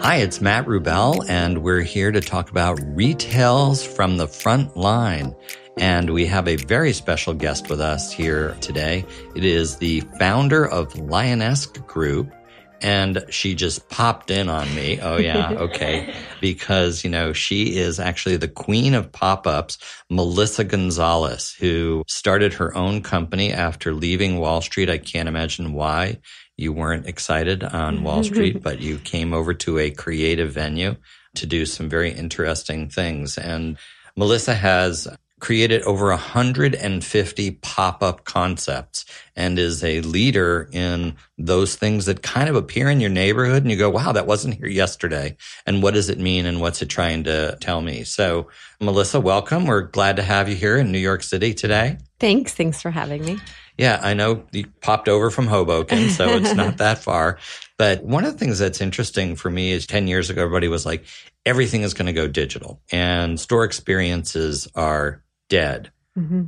Hi, 0.00 0.16
it's 0.18 0.40
Matt 0.40 0.66
Rubel, 0.66 1.28
and 1.28 1.62
we're 1.62 1.82
here 1.82 2.12
to 2.12 2.20
talk 2.20 2.50
about 2.50 2.78
retails 2.96 3.84
from 3.84 4.16
the 4.16 4.28
front 4.28 4.76
line. 4.76 5.34
And 5.76 6.10
we 6.10 6.24
have 6.26 6.46
a 6.46 6.54
very 6.56 6.92
special 6.92 7.34
guest 7.34 7.68
with 7.68 7.80
us 7.80 8.12
here 8.12 8.56
today. 8.60 9.04
It 9.34 9.44
is 9.44 9.76
the 9.76 10.00
founder 10.18 10.66
of 10.66 10.96
Lionesque 10.98 11.84
Group. 11.86 12.32
And 12.80 13.24
she 13.28 13.56
just 13.56 13.88
popped 13.88 14.30
in 14.30 14.48
on 14.48 14.72
me. 14.72 15.00
Oh, 15.00 15.16
yeah. 15.16 15.50
Okay. 15.58 16.14
because, 16.40 17.02
you 17.02 17.10
know, 17.10 17.32
she 17.32 17.76
is 17.76 17.98
actually 17.98 18.36
the 18.36 18.46
queen 18.46 18.94
of 18.94 19.10
pop 19.10 19.48
ups, 19.48 19.78
Melissa 20.08 20.62
Gonzalez, 20.62 21.52
who 21.58 22.04
started 22.06 22.54
her 22.54 22.74
own 22.76 23.02
company 23.02 23.52
after 23.52 23.92
leaving 23.92 24.38
Wall 24.38 24.60
Street. 24.60 24.88
I 24.88 24.98
can't 24.98 25.28
imagine 25.28 25.72
why 25.72 26.18
you 26.58 26.72
weren't 26.72 27.06
excited 27.06 27.62
on 27.62 28.02
Wall 28.02 28.22
Street, 28.22 28.62
but 28.62 28.80
you 28.80 28.98
came 28.98 29.32
over 29.32 29.54
to 29.54 29.78
a 29.78 29.90
creative 29.90 30.52
venue 30.52 30.96
to 31.36 31.46
do 31.46 31.64
some 31.64 31.88
very 31.88 32.10
interesting 32.10 32.90
things. 32.90 33.38
And 33.38 33.78
Melissa 34.16 34.54
has 34.54 35.08
created 35.40 35.82
over 35.82 36.08
150 36.08 37.50
pop-up 37.52 38.24
concepts 38.24 39.04
and 39.36 39.56
is 39.56 39.84
a 39.84 40.00
leader 40.00 40.68
in 40.72 41.14
those 41.36 41.76
things 41.76 42.06
that 42.06 42.22
kind 42.22 42.48
of 42.48 42.56
appear 42.56 42.90
in 42.90 43.00
your 43.00 43.10
neighborhood 43.10 43.62
and 43.62 43.70
you 43.70 43.76
go, 43.76 43.88
wow, 43.88 44.10
that 44.10 44.26
wasn't 44.26 44.54
here 44.54 44.66
yesterday. 44.66 45.36
And 45.64 45.80
what 45.80 45.94
does 45.94 46.10
it 46.10 46.18
mean 46.18 46.44
and 46.44 46.60
what's 46.60 46.82
it 46.82 46.86
trying 46.86 47.24
to 47.24 47.56
tell 47.60 47.80
me? 47.80 48.02
So 48.02 48.48
Melissa, 48.80 49.20
welcome. 49.20 49.66
We're 49.66 49.82
glad 49.82 50.16
to 50.16 50.22
have 50.22 50.48
you 50.48 50.56
here 50.56 50.76
in 50.76 50.90
New 50.90 50.98
York 50.98 51.22
City 51.22 51.54
today. 51.54 51.98
Thanks. 52.18 52.52
Thanks 52.54 52.82
for 52.82 52.90
having 52.90 53.24
me. 53.24 53.38
Yeah, 53.78 54.00
I 54.02 54.14
know 54.14 54.44
you 54.50 54.66
popped 54.80 55.08
over 55.08 55.30
from 55.30 55.46
Hoboken, 55.46 56.10
so 56.10 56.28
it's 56.30 56.54
not 56.54 56.76
that 56.78 56.98
far. 56.98 57.38
But 57.78 58.02
one 58.02 58.24
of 58.24 58.32
the 58.32 58.38
things 58.38 58.58
that's 58.58 58.80
interesting 58.80 59.36
for 59.36 59.50
me 59.50 59.70
is 59.70 59.86
10 59.86 60.08
years 60.08 60.30
ago, 60.30 60.42
everybody 60.42 60.66
was 60.66 60.84
like, 60.84 61.04
everything 61.46 61.82
is 61.82 61.94
going 61.94 62.06
to 62.06 62.12
go 62.12 62.26
digital 62.26 62.82
and 62.90 63.38
store 63.38 63.64
experiences 63.64 64.68
are 64.74 65.22
dead. 65.48 65.92
Mm-hmm. 66.18 66.46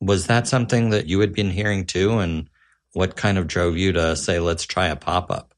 Was 0.00 0.26
that 0.26 0.48
something 0.48 0.90
that 0.90 1.06
you 1.06 1.20
had 1.20 1.32
been 1.32 1.50
hearing 1.50 1.86
too? 1.86 2.18
And 2.18 2.50
what 2.92 3.14
kind 3.14 3.38
of 3.38 3.46
drove 3.46 3.76
you 3.76 3.92
to 3.92 4.16
say, 4.16 4.40
let's 4.40 4.64
try 4.64 4.88
a 4.88 4.96
pop 4.96 5.30
up? 5.30 5.54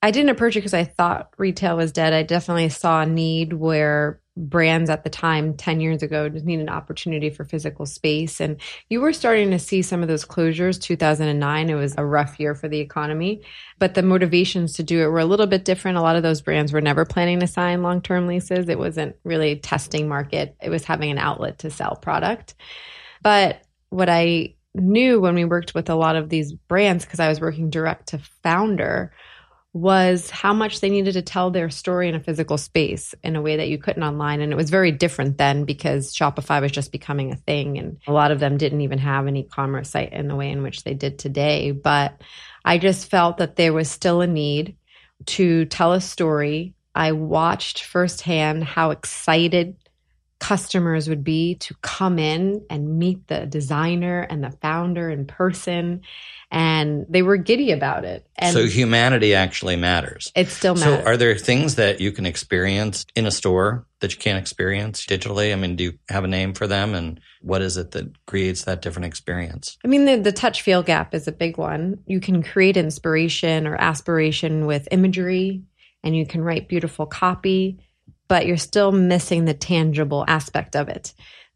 I 0.00 0.12
didn't 0.12 0.30
approach 0.30 0.54
it 0.54 0.60
because 0.60 0.74
I 0.74 0.84
thought 0.84 1.34
retail 1.36 1.76
was 1.76 1.90
dead. 1.90 2.12
I 2.12 2.22
definitely 2.22 2.68
saw 2.68 3.00
a 3.00 3.06
need 3.06 3.52
where 3.52 4.20
brands 4.38 4.88
at 4.88 5.04
the 5.04 5.10
time 5.10 5.54
10 5.54 5.80
years 5.80 6.02
ago 6.02 6.28
just 6.28 6.44
need 6.44 6.60
an 6.60 6.68
opportunity 6.68 7.28
for 7.30 7.44
physical 7.44 7.86
space. 7.86 8.40
And 8.40 8.60
you 8.88 9.00
were 9.00 9.12
starting 9.12 9.50
to 9.50 9.58
see 9.58 9.82
some 9.82 10.02
of 10.02 10.08
those 10.08 10.24
closures 10.24 10.80
2009 10.80 11.70
it 11.70 11.74
was 11.74 11.94
a 11.98 12.04
rough 12.04 12.38
year 12.38 12.54
for 12.54 12.68
the 12.68 12.80
economy 12.80 13.42
but 13.78 13.94
the 13.94 14.02
motivations 14.02 14.74
to 14.74 14.82
do 14.82 15.02
it 15.02 15.08
were 15.08 15.20
a 15.20 15.24
little 15.24 15.46
bit 15.46 15.64
different. 15.64 15.98
A 15.98 16.02
lot 16.02 16.16
of 16.16 16.22
those 16.22 16.40
brands 16.40 16.72
were 16.72 16.80
never 16.80 17.04
planning 17.04 17.40
to 17.40 17.46
sign 17.46 17.82
long-term 17.82 18.26
leases. 18.26 18.68
It 18.68 18.78
wasn't 18.78 19.16
really 19.24 19.56
testing 19.56 20.08
market. 20.08 20.56
It 20.60 20.70
was 20.70 20.84
having 20.84 21.10
an 21.10 21.18
outlet 21.18 21.58
to 21.60 21.70
sell 21.70 21.96
product. 21.96 22.54
But 23.22 23.62
what 23.90 24.08
i 24.08 24.54
knew 24.74 25.20
when 25.20 25.34
we 25.34 25.44
worked 25.44 25.74
with 25.74 25.88
a 25.90 25.94
lot 25.94 26.14
of 26.14 26.28
these 26.28 26.52
brands 26.52 27.04
because 27.04 27.20
i 27.20 27.28
was 27.28 27.40
working 27.40 27.70
direct 27.70 28.08
to 28.08 28.18
founder 28.42 29.12
was 29.74 30.30
how 30.30 30.54
much 30.54 30.80
they 30.80 30.88
needed 30.88 31.12
to 31.12 31.22
tell 31.22 31.50
their 31.50 31.68
story 31.68 32.08
in 32.08 32.14
a 32.14 32.20
physical 32.20 32.56
space 32.56 33.14
in 33.22 33.36
a 33.36 33.42
way 33.42 33.56
that 33.56 33.68
you 33.68 33.78
couldn't 33.78 34.02
online. 34.02 34.40
And 34.40 34.52
it 34.52 34.56
was 34.56 34.70
very 34.70 34.90
different 34.90 35.36
then 35.36 35.64
because 35.64 36.14
Shopify 36.14 36.60
was 36.60 36.72
just 36.72 36.90
becoming 36.90 37.32
a 37.32 37.36
thing. 37.36 37.78
And 37.78 37.98
a 38.06 38.12
lot 38.12 38.30
of 38.30 38.40
them 38.40 38.56
didn't 38.56 38.80
even 38.80 38.98
have 38.98 39.26
an 39.26 39.36
e 39.36 39.44
commerce 39.44 39.90
site 39.90 40.12
in 40.12 40.28
the 40.28 40.36
way 40.36 40.50
in 40.50 40.62
which 40.62 40.84
they 40.84 40.94
did 40.94 41.18
today. 41.18 41.72
But 41.72 42.20
I 42.64 42.78
just 42.78 43.10
felt 43.10 43.38
that 43.38 43.56
there 43.56 43.72
was 43.72 43.90
still 43.90 44.20
a 44.20 44.26
need 44.26 44.76
to 45.26 45.66
tell 45.66 45.92
a 45.92 46.00
story. 46.00 46.74
I 46.94 47.12
watched 47.12 47.84
firsthand 47.84 48.64
how 48.64 48.90
excited 48.90 49.76
customers 50.40 51.08
would 51.08 51.24
be 51.24 51.56
to 51.56 51.74
come 51.82 52.18
in 52.18 52.64
and 52.70 52.98
meet 52.98 53.26
the 53.26 53.46
designer 53.46 54.20
and 54.20 54.42
the 54.42 54.50
founder 54.50 55.10
in 55.10 55.26
person 55.26 56.02
and 56.50 57.04
they 57.08 57.22
were 57.22 57.36
giddy 57.36 57.72
about 57.72 58.04
it. 58.04 58.26
And 58.36 58.54
so 58.54 58.66
humanity 58.66 59.34
actually 59.34 59.76
matters. 59.76 60.32
It 60.34 60.48
still 60.48 60.74
matters. 60.74 61.04
So 61.04 61.10
are 61.10 61.16
there 61.16 61.36
things 61.36 61.74
that 61.74 62.00
you 62.00 62.12
can 62.12 62.24
experience 62.24 63.04
in 63.14 63.26
a 63.26 63.30
store 63.30 63.86
that 64.00 64.14
you 64.14 64.18
can't 64.18 64.38
experience 64.38 65.04
digitally? 65.04 65.52
I 65.52 65.56
mean, 65.56 65.76
do 65.76 65.84
you 65.84 65.98
have 66.08 66.24
a 66.24 66.28
name 66.28 66.54
for 66.54 66.66
them 66.66 66.94
and 66.94 67.20
what 67.42 67.60
is 67.60 67.76
it 67.76 67.90
that 67.90 68.24
creates 68.26 68.64
that 68.64 68.80
different 68.80 69.06
experience? 69.06 69.76
I 69.84 69.88
mean, 69.88 70.06
the, 70.06 70.16
the 70.16 70.32
touch 70.32 70.62
feel 70.62 70.82
gap 70.82 71.14
is 71.14 71.28
a 71.28 71.32
big 71.32 71.58
one. 71.58 71.98
You 72.06 72.20
can 72.20 72.42
create 72.42 72.76
inspiration 72.76 73.66
or 73.66 73.76
aspiration 73.76 74.66
with 74.66 74.88
imagery 74.90 75.62
and 76.02 76.16
you 76.16 76.26
can 76.26 76.42
write 76.42 76.68
beautiful 76.68 77.06
copy, 77.06 77.78
but 78.28 78.46
you're 78.46 78.56
still 78.56 78.92
missing 78.92 79.44
the 79.44 79.54
tangible 79.54 80.24
aspect 80.28 80.76
of 80.76 80.88
it 80.88 81.14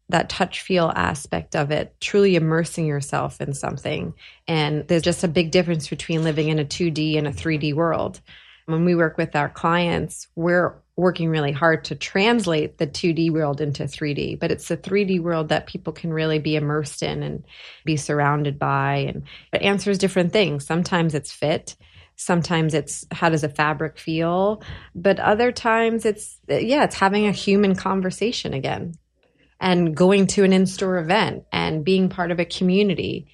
that 0.09 0.29
touch 0.29 0.61
feel 0.61 0.91
aspect 0.95 1.55
of 1.55 1.71
it, 1.71 1.95
truly 1.99 2.35
immersing 2.35 2.85
yourself 2.85 3.41
in 3.41 3.53
something. 3.53 4.13
And 4.47 4.87
there's 4.87 5.01
just 5.01 5.23
a 5.23 5.29
big 5.29 5.51
difference 5.51 5.87
between 5.87 6.23
living 6.23 6.49
in 6.49 6.59
a 6.59 6.65
2D 6.65 7.17
and 7.17 7.27
a 7.27 7.31
3D 7.31 7.73
world. 7.73 8.19
When 8.65 8.85
we 8.85 8.95
work 8.95 9.17
with 9.17 9.35
our 9.35 9.49
clients, 9.49 10.27
we're 10.35 10.75
working 10.95 11.29
really 11.29 11.51
hard 11.51 11.85
to 11.85 11.95
translate 11.95 12.77
the 12.77 12.87
2D 12.87 13.31
world 13.31 13.59
into 13.59 13.83
3D, 13.83 14.39
but 14.39 14.51
it's 14.51 14.67
the 14.67 14.77
3D 14.77 15.19
world 15.19 15.49
that 15.49 15.67
people 15.67 15.91
can 15.91 16.13
really 16.13 16.37
be 16.37 16.55
immersed 16.55 17.01
in 17.01 17.23
and 17.23 17.43
be 17.83 17.97
surrounded 17.97 18.59
by. 18.59 18.97
And 18.97 19.23
it 19.51 19.63
answers 19.63 19.97
different 19.97 20.31
things. 20.31 20.65
Sometimes 20.65 21.15
it's 21.15 21.31
fit. 21.31 21.75
Sometimes 22.15 22.73
it's 22.73 23.05
how 23.11 23.29
does 23.29 23.43
a 23.43 23.49
fabric 23.49 23.97
feel? 23.97 24.61
But 24.95 25.19
other 25.19 25.51
times 25.51 26.05
it's, 26.05 26.39
yeah, 26.47 26.83
it's 26.83 26.95
having 26.95 27.27
a 27.27 27.31
human 27.31 27.75
conversation 27.75 28.53
again 28.53 28.93
and 29.59 29.95
going 29.95 30.27
to 30.27 30.43
an 30.43 30.53
in 30.53 30.65
store 30.65 30.97
event 30.97 31.45
and 31.51 31.85
being 31.85 32.09
part 32.09 32.31
of 32.31 32.39
a 32.39 32.45
community 32.45 33.27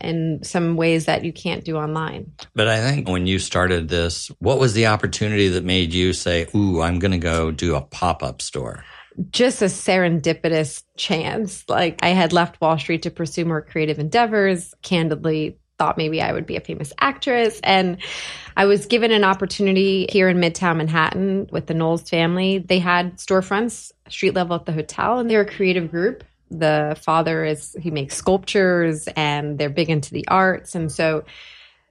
in 0.00 0.40
some 0.42 0.76
ways 0.76 1.06
that 1.06 1.24
you 1.24 1.32
can't 1.32 1.64
do 1.64 1.76
online. 1.76 2.32
But 2.54 2.68
I 2.68 2.80
think 2.80 3.08
when 3.08 3.26
you 3.26 3.38
started 3.38 3.88
this, 3.88 4.28
what 4.38 4.58
was 4.58 4.74
the 4.74 4.86
opportunity 4.86 5.48
that 5.48 5.64
made 5.64 5.92
you 5.92 6.12
say, 6.12 6.46
Ooh, 6.54 6.80
I'm 6.82 6.98
going 6.98 7.12
to 7.12 7.18
go 7.18 7.50
do 7.50 7.74
a 7.74 7.80
pop 7.80 8.22
up 8.22 8.42
store? 8.42 8.84
Just 9.30 9.62
a 9.62 9.66
serendipitous 9.66 10.82
chance. 10.96 11.64
Like 11.68 11.98
I 12.02 12.10
had 12.10 12.32
left 12.32 12.60
Wall 12.60 12.78
Street 12.78 13.02
to 13.02 13.10
pursue 13.10 13.44
more 13.44 13.62
creative 13.62 13.98
endeavors. 13.98 14.74
Candidly, 14.82 15.58
thought 15.80 15.96
maybe 15.96 16.20
I 16.20 16.30
would 16.30 16.44
be 16.44 16.56
a 16.56 16.60
famous 16.60 16.92
actress. 17.00 17.58
And 17.64 17.96
I 18.54 18.66
was 18.66 18.84
given 18.84 19.12
an 19.12 19.24
opportunity 19.24 20.06
here 20.10 20.28
in 20.28 20.36
Midtown 20.36 20.76
Manhattan 20.76 21.48
with 21.50 21.68
the 21.68 21.72
Knowles 21.72 22.06
family. 22.10 22.58
They 22.58 22.78
had 22.78 23.16
storefronts 23.16 23.90
street 24.10 24.34
level 24.34 24.56
at 24.56 24.66
the 24.66 24.72
hotel, 24.72 25.18
and 25.18 25.30
they're 25.30 25.40
a 25.40 25.50
creative 25.50 25.90
group. 25.90 26.22
The 26.50 26.98
father 27.00 27.46
is, 27.46 27.74
he 27.80 27.90
makes 27.90 28.14
sculptures 28.14 29.08
and 29.16 29.56
they're 29.56 29.70
big 29.70 29.88
into 29.88 30.12
the 30.12 30.28
arts. 30.28 30.74
And 30.74 30.92
so 30.92 31.24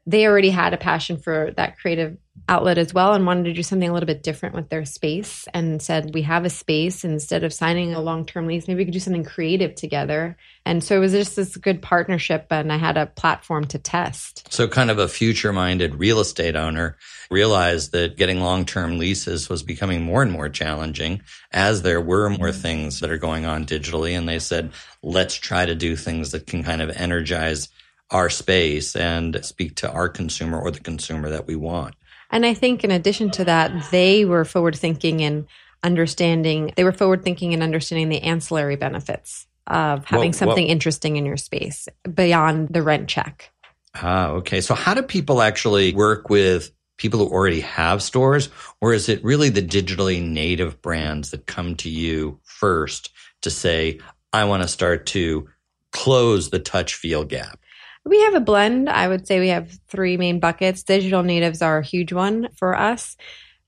they 0.05 0.25
already 0.25 0.49
had 0.49 0.73
a 0.73 0.77
passion 0.77 1.17
for 1.17 1.51
that 1.57 1.77
creative 1.77 2.17
outlet 2.47 2.77
as 2.77 2.93
well 2.93 3.13
and 3.13 3.25
wanted 3.25 3.43
to 3.43 3.53
do 3.53 3.61
something 3.61 3.89
a 3.89 3.93
little 3.93 4.07
bit 4.07 4.23
different 4.23 4.55
with 4.55 4.69
their 4.69 4.85
space 4.85 5.47
and 5.53 5.81
said 5.81 6.13
we 6.13 6.23
have 6.23 6.45
a 6.45 6.49
space. 6.49 7.03
Instead 7.03 7.43
of 7.43 7.53
signing 7.53 7.93
a 7.93 8.01
long-term 8.01 8.47
lease 8.47 8.67
maybe 8.67 8.79
we 8.79 8.85
could 8.85 8.93
do 8.93 8.99
something 8.99 9.23
creative 9.23 9.75
together. 9.75 10.37
And 10.65 10.83
so 10.83 10.95
it 10.95 10.99
was 10.99 11.11
just 11.11 11.35
this 11.35 11.57
good 11.57 11.81
partnership 11.81 12.47
and 12.49 12.71
i 12.71 12.77
had 12.77 12.97
a 12.97 13.05
platform 13.05 13.65
to 13.67 13.77
test. 13.77 14.51
So 14.51 14.67
kind 14.67 14.89
of 14.89 14.97
a 14.97 15.07
future 15.07 15.53
minded 15.53 15.95
real 15.95 16.19
estate 16.19 16.55
owner 16.55 16.97
realized 17.29 17.91
that 17.91 18.17
getting 18.17 18.39
long-term 18.39 18.97
leases 18.97 19.49
was 19.49 19.61
becoming 19.61 20.01
more 20.01 20.23
and 20.23 20.31
more 20.31 20.49
challenging 20.49 21.21
as 21.51 21.81
there 21.81 22.01
were 22.01 22.29
more 22.29 22.49
mm-hmm. 22.49 22.61
things 22.61 22.99
that 23.01 23.11
are 23.11 23.17
going 23.17 23.45
on 23.45 23.65
digitally. 23.65 24.17
And 24.17 24.27
they 24.27 24.39
said 24.39 24.71
let's 25.03 25.35
try 25.35 25.65
to 25.65 25.75
do 25.75 25.95
things 25.95 26.31
that 26.31 26.47
can 26.47 26.63
kind 26.63 26.81
of 26.81 26.89
energize 26.89 27.69
our 28.11 28.29
space 28.29 28.95
and 28.95 29.43
speak 29.43 29.75
to 29.75 29.91
our 29.91 30.09
consumer 30.09 30.59
or 30.59 30.71
the 30.71 30.79
consumer 30.79 31.29
that 31.29 31.47
we 31.47 31.55
want. 31.55 31.95
And 32.31 32.45
I 32.45 32.53
think 32.53 32.83
in 32.83 32.91
addition 32.91 33.31
to 33.31 33.45
that, 33.45 33.91
they 33.91 34.25
were 34.25 34.45
forward 34.45 34.75
thinking 34.75 35.21
and 35.21 35.47
understanding, 35.83 36.73
they 36.75 36.83
were 36.83 36.91
forward 36.91 37.23
thinking 37.23 37.53
and 37.53 37.63
understanding 37.63 38.09
the 38.09 38.21
ancillary 38.21 38.75
benefits 38.75 39.47
of 39.67 40.05
having 40.05 40.33
something 40.33 40.67
interesting 40.67 41.15
in 41.15 41.25
your 41.25 41.37
space 41.37 41.87
beyond 42.13 42.69
the 42.69 42.81
rent 42.81 43.07
check. 43.07 43.51
Ah, 43.95 44.29
okay. 44.29 44.61
So 44.61 44.75
how 44.75 44.93
do 44.93 45.01
people 45.01 45.41
actually 45.41 45.93
work 45.93 46.29
with 46.29 46.71
people 46.97 47.19
who 47.19 47.33
already 47.33 47.61
have 47.61 48.03
stores 48.03 48.49
or 48.81 48.93
is 48.93 49.09
it 49.09 49.23
really 49.23 49.49
the 49.49 49.61
digitally 49.61 50.21
native 50.21 50.81
brands 50.81 51.31
that 51.31 51.45
come 51.45 51.75
to 51.75 51.89
you 51.89 52.39
first 52.43 53.11
to 53.41 53.49
say, 53.49 53.99
I 54.33 54.43
want 54.45 54.63
to 54.63 54.67
start 54.67 55.05
to 55.07 55.47
close 55.91 56.49
the 56.49 56.59
touch 56.59 56.95
feel 56.95 57.23
gap? 57.23 57.59
We 58.05 58.19
have 58.21 58.33
a 58.33 58.39
blend. 58.39 58.89
I 58.89 59.07
would 59.07 59.27
say 59.27 59.39
we 59.39 59.49
have 59.49 59.77
three 59.87 60.17
main 60.17 60.39
buckets. 60.39 60.83
Digital 60.83 61.23
natives 61.23 61.61
are 61.61 61.79
a 61.79 61.85
huge 61.85 62.11
one 62.13 62.49
for 62.55 62.75
us. 62.75 63.15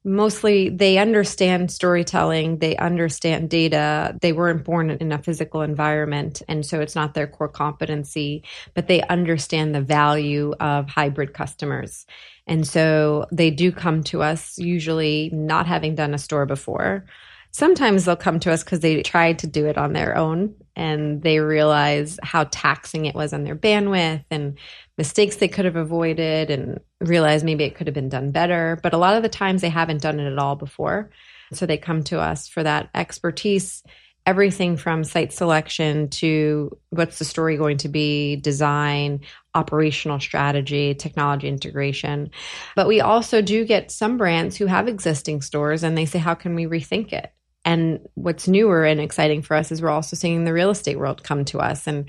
mostly 0.04 0.69
they 0.69 0.98
understand 0.98 1.72
storytelling, 1.72 2.57
they 2.57 2.75
understand 2.78 3.50
data. 3.50 4.18
They 4.22 4.33
weren't 4.33 4.63
born 4.63 4.89
in 4.89 5.12
a 5.12 5.22
physical 5.22 5.62
environment, 5.62 6.42
and 6.48 6.66
so 6.66 6.80
it's 6.80 6.95
not 6.95 7.13
their 7.13 7.28
core 7.28 7.48
competency, 7.48 8.44
but 8.74 8.88
they 8.88 9.01
understand 9.04 9.75
the 9.75 9.81
value 9.81 10.54
of 10.60 10.89
hybrid 10.89 11.34
customers. 11.34 12.06
And 12.48 12.68
so 12.68 13.27
they 13.31 13.51
do 13.51 13.72
come 13.72 14.04
to 14.06 14.24
us, 14.24 14.57
usually 14.57 15.30
not 15.31 15.68
having 15.68 15.95
done 15.95 16.13
a 16.13 16.18
store 16.18 16.45
before. 16.45 17.06
Sometimes 17.51 18.06
they'll 18.06 18.15
come 18.15 18.39
to 18.39 18.51
us 18.51 18.63
because 18.63 18.80
they 18.80 19.01
tried 19.01 19.39
to 19.39 19.48
do 19.48 19.68
it 19.68 19.77
on 19.77 19.94
their 19.94 20.18
own 20.18 20.56
and 20.75 21.21
they 21.21 21.39
realize 21.39 22.18
how 22.24 22.45
taxing 22.45 23.06
it 23.06 23.13
was 23.13 23.33
on 23.33 23.44
their 23.44 23.57
bandwidth 23.57 24.24
and 24.31 24.57
mistakes 24.98 25.36
they 25.36 25.50
could 25.50 25.65
have 25.65 25.75
avoided 25.75 26.50
and 26.50 26.80
realize 27.01 27.44
maybe 27.44 27.65
it 27.65 27.75
could 27.75 27.88
have 27.88 27.94
been 27.94 28.09
done 28.09 28.31
better. 28.31 28.80
But 28.81 28.94
a 28.94 28.98
lot 28.98 29.18
of 29.18 29.24
the 29.24 29.30
times 29.30 29.62
they 29.62 29.69
haven't 29.69 30.01
done 30.01 30.19
it 30.19 30.31
at 30.31 30.39
all 30.39 30.56
before. 30.56 31.12
So 31.53 31.65
they 31.65 31.77
come 31.77 32.03
to 32.06 32.21
us 32.21 32.48
for 32.48 32.63
that 32.63 32.89
expertise, 32.95 33.83
everything 34.25 34.77
from 34.77 35.03
site 35.03 35.33
selection 35.33 36.07
to 36.09 36.77
what's 36.92 37.19
the 37.19 37.25
story 37.25 37.57
going 37.57 37.77
to 37.77 37.89
be, 37.89 38.38
design, 38.38 39.19
operational 39.53 40.21
strategy, 40.21 40.95
technology 40.95 41.50
integration. 41.50 42.31
But 42.77 42.88
we 42.88 43.01
also 43.01 43.42
do 43.42 43.65
get 43.65 43.92
some 43.92 44.18
brands 44.18 44.56
who 44.56 44.68
have 44.68 44.88
existing 44.88 45.42
stores 45.42 45.83
and 45.83 45.98
they 45.98 46.06
say, 46.06 46.19
how 46.19 46.36
can 46.36 46.56
we 46.56 46.65
rethink 46.65 47.12
it? 47.12 47.33
And 47.63 48.08
what's 48.16 48.48
newer 48.48 48.84
and 48.86 49.00
exciting 49.00 49.44
for 49.44 49.56
us 49.56 49.72
is 49.72 49.81
we're 49.81 49.90
also 49.90 50.16
seeing 50.16 50.46
the 50.46 50.54
real 50.54 50.72
estate 50.72 50.98
world 50.98 51.24
come 51.24 51.46
to 51.46 51.60
us. 51.60 51.86
And 51.86 52.06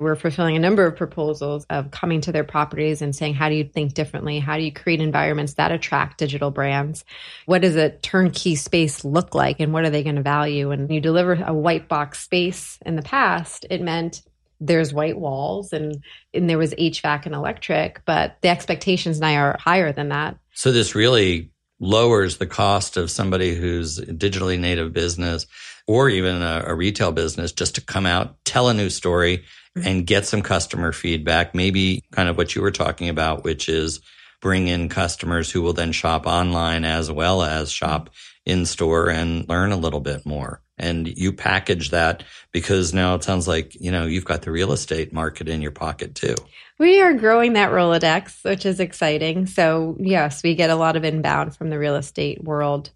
we're 0.00 0.16
fulfilling 0.16 0.56
a 0.56 0.60
number 0.60 0.84
of 0.84 0.96
proposals 0.96 1.64
of 1.70 1.92
coming 1.92 2.20
to 2.22 2.32
their 2.32 2.44
properties 2.44 3.02
and 3.02 3.14
saying, 3.14 3.34
how 3.34 3.48
do 3.48 3.54
you 3.54 3.64
think 3.64 3.94
differently? 3.94 4.40
How 4.40 4.56
do 4.56 4.64
you 4.64 4.72
create 4.72 5.00
environments 5.00 5.54
that 5.54 5.70
attract 5.70 6.18
digital 6.18 6.50
brands? 6.50 7.04
What 7.44 7.62
does 7.62 7.76
a 7.76 7.90
turnkey 7.90 8.56
space 8.56 9.04
look 9.04 9.34
like? 9.34 9.60
And 9.60 9.72
what 9.72 9.84
are 9.84 9.90
they 9.90 10.02
going 10.02 10.16
to 10.16 10.22
value? 10.22 10.72
And 10.72 10.90
you 10.90 11.00
deliver 11.00 11.34
a 11.34 11.54
white 11.54 11.88
box 11.88 12.24
space 12.24 12.78
in 12.84 12.96
the 12.96 13.02
past, 13.02 13.64
it 13.70 13.80
meant 13.80 14.22
there's 14.60 14.92
white 14.92 15.18
walls 15.18 15.72
and, 15.72 16.02
and 16.32 16.48
there 16.48 16.58
was 16.58 16.74
HVAC 16.74 17.26
and 17.26 17.34
electric, 17.34 18.02
but 18.06 18.38
the 18.40 18.48
expectations 18.48 19.20
now 19.20 19.34
are 19.34 19.56
higher 19.60 19.92
than 19.92 20.08
that. 20.08 20.38
So 20.54 20.72
this 20.72 20.94
really 20.94 21.50
lowers 21.78 22.38
the 22.38 22.46
cost 22.46 22.96
of 22.96 23.10
somebody 23.10 23.54
who's 23.54 23.98
digitally 23.98 24.58
native 24.58 24.92
business 24.92 25.46
or 25.86 26.08
even 26.08 26.42
a, 26.42 26.64
a, 26.66 26.74
retail 26.74 27.12
business 27.12 27.52
just 27.52 27.74
to 27.76 27.80
come 27.80 28.06
out, 28.06 28.42
tell 28.44 28.68
a 28.68 28.74
new 28.74 28.90
story 28.90 29.44
and 29.84 30.06
get 30.06 30.26
some 30.26 30.42
customer 30.42 30.92
feedback. 30.92 31.54
Maybe 31.54 32.02
kind 32.10 32.28
of 32.28 32.36
what 32.36 32.54
you 32.54 32.62
were 32.62 32.70
talking 32.70 33.08
about, 33.08 33.44
which 33.44 33.68
is 33.68 34.00
bring 34.40 34.68
in 34.68 34.88
customers 34.88 35.50
who 35.50 35.62
will 35.62 35.72
then 35.72 35.92
shop 35.92 36.26
online 36.26 36.84
as 36.84 37.10
well 37.10 37.42
as 37.42 37.70
shop 37.70 38.10
in 38.44 38.64
store 38.64 39.10
and 39.10 39.48
learn 39.48 39.72
a 39.72 39.76
little 39.76 40.00
bit 40.00 40.24
more. 40.24 40.62
And 40.78 41.08
you 41.08 41.32
package 41.32 41.90
that 41.90 42.22
because 42.52 42.92
now 42.92 43.14
it 43.14 43.24
sounds 43.24 43.48
like, 43.48 43.74
you 43.80 43.90
know, 43.90 44.06
you've 44.06 44.24
got 44.24 44.42
the 44.42 44.50
real 44.50 44.72
estate 44.72 45.12
market 45.12 45.48
in 45.48 45.62
your 45.62 45.70
pocket 45.70 46.14
too. 46.14 46.34
We 46.78 47.00
are 47.00 47.14
growing 47.14 47.54
that 47.54 47.70
Rolodex, 47.70 48.44
which 48.44 48.66
is 48.66 48.80
exciting. 48.80 49.46
So, 49.46 49.96
yes, 49.98 50.42
we 50.42 50.54
get 50.54 50.70
a 50.70 50.76
lot 50.76 50.96
of 50.96 51.04
inbound 51.04 51.56
from 51.56 51.70
the 51.70 51.78
real 51.78 51.96
estate 51.96 52.44
world, 52.44 52.90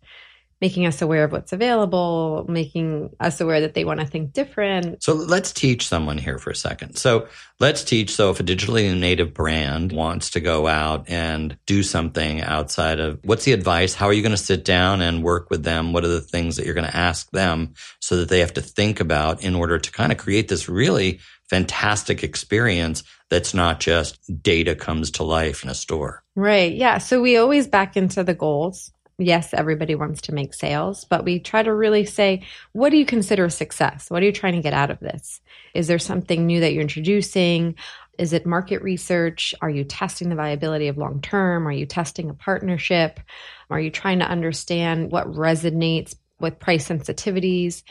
making 0.61 0.85
us 0.85 1.01
aware 1.01 1.25
of 1.25 1.33
what's 1.33 1.55
available, 1.55 2.45
making 2.47 3.09
us 3.21 3.41
aware 3.41 3.63
that 3.63 3.73
they 3.73 3.87
want 3.87 4.01
to 4.01 4.07
think 4.07 4.35
different. 4.35 5.03
So, 5.03 5.15
let's 5.15 5.51
teach 5.51 5.89
someone 5.89 6.19
here 6.19 6.37
for 6.37 6.51
a 6.51 6.55
second. 6.55 6.97
So, 6.97 7.27
let's 7.59 7.83
teach. 7.83 8.15
So, 8.15 8.29
if 8.31 8.39
a 8.39 8.43
digitally 8.43 8.95
native 8.99 9.33
brand 9.33 9.93
wants 9.93 10.29
to 10.33 10.41
go 10.41 10.67
out 10.67 11.09
and 11.09 11.57
do 11.65 11.83
something 11.83 12.43
outside 12.43 13.01
of 13.01 13.19
what's 13.25 13.47
the 13.47 13.55
advice? 13.55 13.95
How 13.95 14.09
are 14.09 14.13
you 14.13 14.23
going 14.23 14.33
to 14.33 14.37
sit 14.37 14.63
down 14.63 15.01
and 15.01 15.23
work 15.23 15.49
with 15.49 15.63
them? 15.63 15.95
What 15.95 16.05
are 16.05 16.09
the 16.09 16.21
things 16.21 16.57
that 16.57 16.67
you're 16.67 16.75
going 16.75 16.87
to 16.87 16.97
ask 16.97 17.31
them 17.31 17.73
so 18.01 18.19
that 18.19 18.29
they 18.29 18.41
have 18.41 18.53
to 18.55 18.61
think 18.61 19.01
about 19.01 19.43
in 19.43 19.55
order 19.55 19.79
to 19.79 19.91
kind 19.91 20.13
of 20.13 20.19
create 20.19 20.49
this 20.49 20.69
really 20.69 21.21
fantastic 21.49 22.23
experience 22.23 23.03
that's 23.31 23.55
not 23.55 23.81
just 23.81 24.19
data 24.43 24.75
comes 24.75 25.11
to 25.13 25.25
life 25.25 25.65
in 25.65 25.71
a 25.71 25.75
store. 25.75 26.23
Right. 26.35 26.75
Yeah. 26.75 26.99
So 26.99 27.23
we 27.23 27.37
always 27.37 27.67
back 27.67 27.97
into 27.97 28.23
the 28.23 28.35
goals. 28.35 28.93
Yes, 29.19 29.53
everybody 29.53 29.95
wants 29.95 30.23
to 30.23 30.35
make 30.35 30.55
sales, 30.55 31.05
but 31.05 31.25
we 31.25 31.41
try 31.41 31.63
to 31.63 31.75
really 31.75 32.07
say, 32.07 32.43
what 32.73 32.89
do 32.89 32.97
you 32.97 33.05
consider 33.05 33.51
success? 33.51 34.11
What 34.11 34.23
are 34.23 34.27
you 34.27 34.33
trying 34.33 34.55
to 34.55 34.63
get 34.63 34.73
out 34.73 34.91
of 34.91 34.99
this? 34.99 35.43
Is 35.75 35.89
there 35.89 35.99
something 35.99 36.47
new 36.47 36.61
that 36.61 36.73
you're 36.73 36.81
introducing? 36.81 37.75
Is 38.19 38.33
it 38.33 38.47
market 38.47 38.83
research? 38.83 39.55
Are 39.61 39.69
you 39.69 39.85
testing 39.85 40.31
the 40.31 40.37
viability 40.37 40.89
of 40.89 40.97
long 40.97 41.21
term? 41.21 41.69
Are 41.69 41.73
you 41.73 41.85
testing 41.85 42.31
a 42.31 42.35
partnership? 42.35 43.21
Are 43.69 43.81
you 43.81 43.91
trying 43.91 44.21
to 44.21 44.29
understand 44.29 45.13
what 45.13 45.31
resonates 45.31 46.15
with 46.41 46.59
price 46.59 46.89
sensitivities? 46.89 47.83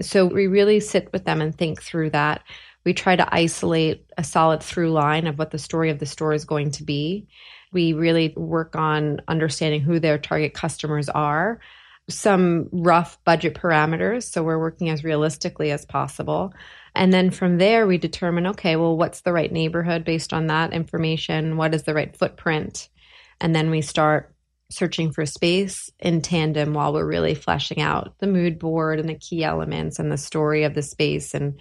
So 0.00 0.24
we 0.24 0.46
really 0.46 0.80
sit 0.80 1.12
with 1.12 1.24
them 1.24 1.42
and 1.42 1.56
think 1.56 1.82
through 1.82 2.10
that. 2.10 2.42
We 2.88 2.94
try 2.94 3.16
to 3.16 3.34
isolate 3.34 4.06
a 4.16 4.24
solid 4.24 4.62
through 4.62 4.92
line 4.92 5.26
of 5.26 5.38
what 5.38 5.50
the 5.50 5.58
story 5.58 5.90
of 5.90 5.98
the 5.98 6.06
store 6.06 6.32
is 6.32 6.46
going 6.46 6.70
to 6.70 6.84
be. 6.84 7.28
We 7.70 7.92
really 7.92 8.32
work 8.34 8.76
on 8.76 9.20
understanding 9.28 9.82
who 9.82 10.00
their 10.00 10.16
target 10.16 10.54
customers 10.54 11.10
are, 11.10 11.60
some 12.08 12.70
rough 12.72 13.22
budget 13.24 13.52
parameters. 13.52 14.22
So 14.22 14.42
we're 14.42 14.58
working 14.58 14.88
as 14.88 15.04
realistically 15.04 15.70
as 15.70 15.84
possible. 15.84 16.54
And 16.94 17.12
then 17.12 17.30
from 17.30 17.58
there, 17.58 17.86
we 17.86 17.98
determine 17.98 18.46
okay, 18.46 18.76
well, 18.76 18.96
what's 18.96 19.20
the 19.20 19.34
right 19.34 19.52
neighborhood 19.52 20.02
based 20.02 20.32
on 20.32 20.46
that 20.46 20.72
information? 20.72 21.58
What 21.58 21.74
is 21.74 21.82
the 21.82 21.92
right 21.92 22.16
footprint? 22.16 22.88
And 23.38 23.54
then 23.54 23.68
we 23.68 23.82
start 23.82 24.34
searching 24.70 25.12
for 25.12 25.26
space 25.26 25.90
in 25.98 26.22
tandem 26.22 26.72
while 26.72 26.94
we're 26.94 27.04
really 27.04 27.34
fleshing 27.34 27.82
out 27.82 28.14
the 28.18 28.26
mood 28.26 28.58
board 28.58 28.98
and 28.98 29.10
the 29.10 29.14
key 29.14 29.44
elements 29.44 29.98
and 29.98 30.10
the 30.10 30.16
story 30.16 30.64
of 30.64 30.72
the 30.72 30.82
space 30.82 31.34
and 31.34 31.58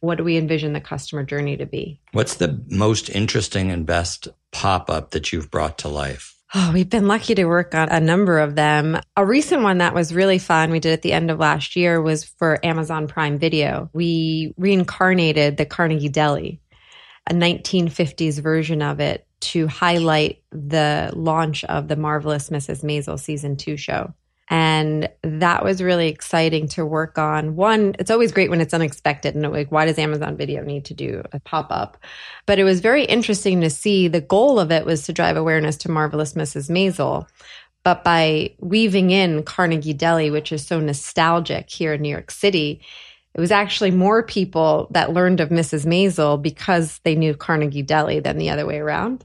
what 0.00 0.18
do 0.18 0.24
we 0.24 0.36
envision 0.36 0.72
the 0.72 0.80
customer 0.80 1.22
journey 1.22 1.56
to 1.56 1.66
be? 1.66 2.00
What's 2.12 2.36
the 2.36 2.62
most 2.68 3.10
interesting 3.10 3.70
and 3.70 3.86
best 3.86 4.28
pop 4.52 4.90
up 4.90 5.10
that 5.10 5.32
you've 5.32 5.50
brought 5.50 5.78
to 5.78 5.88
life? 5.88 6.36
Oh, 6.54 6.70
we've 6.72 6.88
been 6.88 7.08
lucky 7.08 7.34
to 7.34 7.44
work 7.44 7.74
on 7.74 7.88
a 7.88 8.00
number 8.00 8.38
of 8.38 8.54
them. 8.54 8.98
A 9.16 9.26
recent 9.26 9.62
one 9.62 9.78
that 9.78 9.94
was 9.94 10.14
really 10.14 10.38
fun 10.38 10.70
we 10.70 10.78
did 10.78 10.92
at 10.92 11.02
the 11.02 11.12
end 11.12 11.30
of 11.30 11.40
last 11.40 11.74
year 11.74 12.00
was 12.00 12.24
for 12.24 12.64
Amazon 12.64 13.08
Prime 13.08 13.38
Video. 13.38 13.90
We 13.92 14.54
reincarnated 14.56 15.56
the 15.56 15.66
Carnegie 15.66 16.08
Deli, 16.08 16.60
a 17.26 17.34
1950s 17.34 18.40
version 18.40 18.80
of 18.80 19.00
it 19.00 19.26
to 19.40 19.66
highlight 19.66 20.42
the 20.50 21.10
launch 21.14 21.64
of 21.64 21.88
the 21.88 21.96
Marvelous 21.96 22.50
Mrs. 22.50 22.84
Maisel 22.84 23.18
season 23.18 23.56
two 23.56 23.76
show. 23.76 24.14
And 24.48 25.08
that 25.22 25.64
was 25.64 25.82
really 25.82 26.08
exciting 26.08 26.68
to 26.68 26.86
work 26.86 27.18
on. 27.18 27.56
One, 27.56 27.96
it's 27.98 28.10
always 28.10 28.30
great 28.30 28.48
when 28.48 28.60
it's 28.60 28.74
unexpected 28.74 29.34
and 29.34 29.50
like, 29.50 29.72
why 29.72 29.86
does 29.86 29.98
Amazon 29.98 30.36
Video 30.36 30.62
need 30.62 30.84
to 30.84 30.94
do 30.94 31.22
a 31.32 31.40
pop 31.40 31.66
up? 31.70 31.96
But 32.46 32.60
it 32.60 32.64
was 32.64 32.80
very 32.80 33.04
interesting 33.04 33.60
to 33.62 33.70
see 33.70 34.06
the 34.06 34.20
goal 34.20 34.60
of 34.60 34.70
it 34.70 34.86
was 34.86 35.02
to 35.04 35.12
drive 35.12 35.36
awareness 35.36 35.76
to 35.78 35.90
Marvelous 35.90 36.34
Mrs. 36.34 36.70
Maisel. 36.70 37.26
But 37.82 38.04
by 38.04 38.54
weaving 38.60 39.10
in 39.10 39.42
Carnegie 39.42 39.92
Deli, 39.92 40.30
which 40.30 40.52
is 40.52 40.66
so 40.66 40.80
nostalgic 40.80 41.70
here 41.70 41.94
in 41.94 42.02
New 42.02 42.08
York 42.08 42.30
City, 42.30 42.80
it 43.34 43.40
was 43.40 43.50
actually 43.52 43.90
more 43.90 44.22
people 44.22 44.88
that 44.92 45.12
learned 45.12 45.40
of 45.40 45.50
Mrs. 45.50 45.86
Maisel 45.86 46.40
because 46.40 47.00
they 47.04 47.14
knew 47.14 47.34
Carnegie 47.34 47.82
Deli 47.82 48.20
than 48.20 48.38
the 48.38 48.50
other 48.50 48.64
way 48.66 48.78
around. 48.78 49.24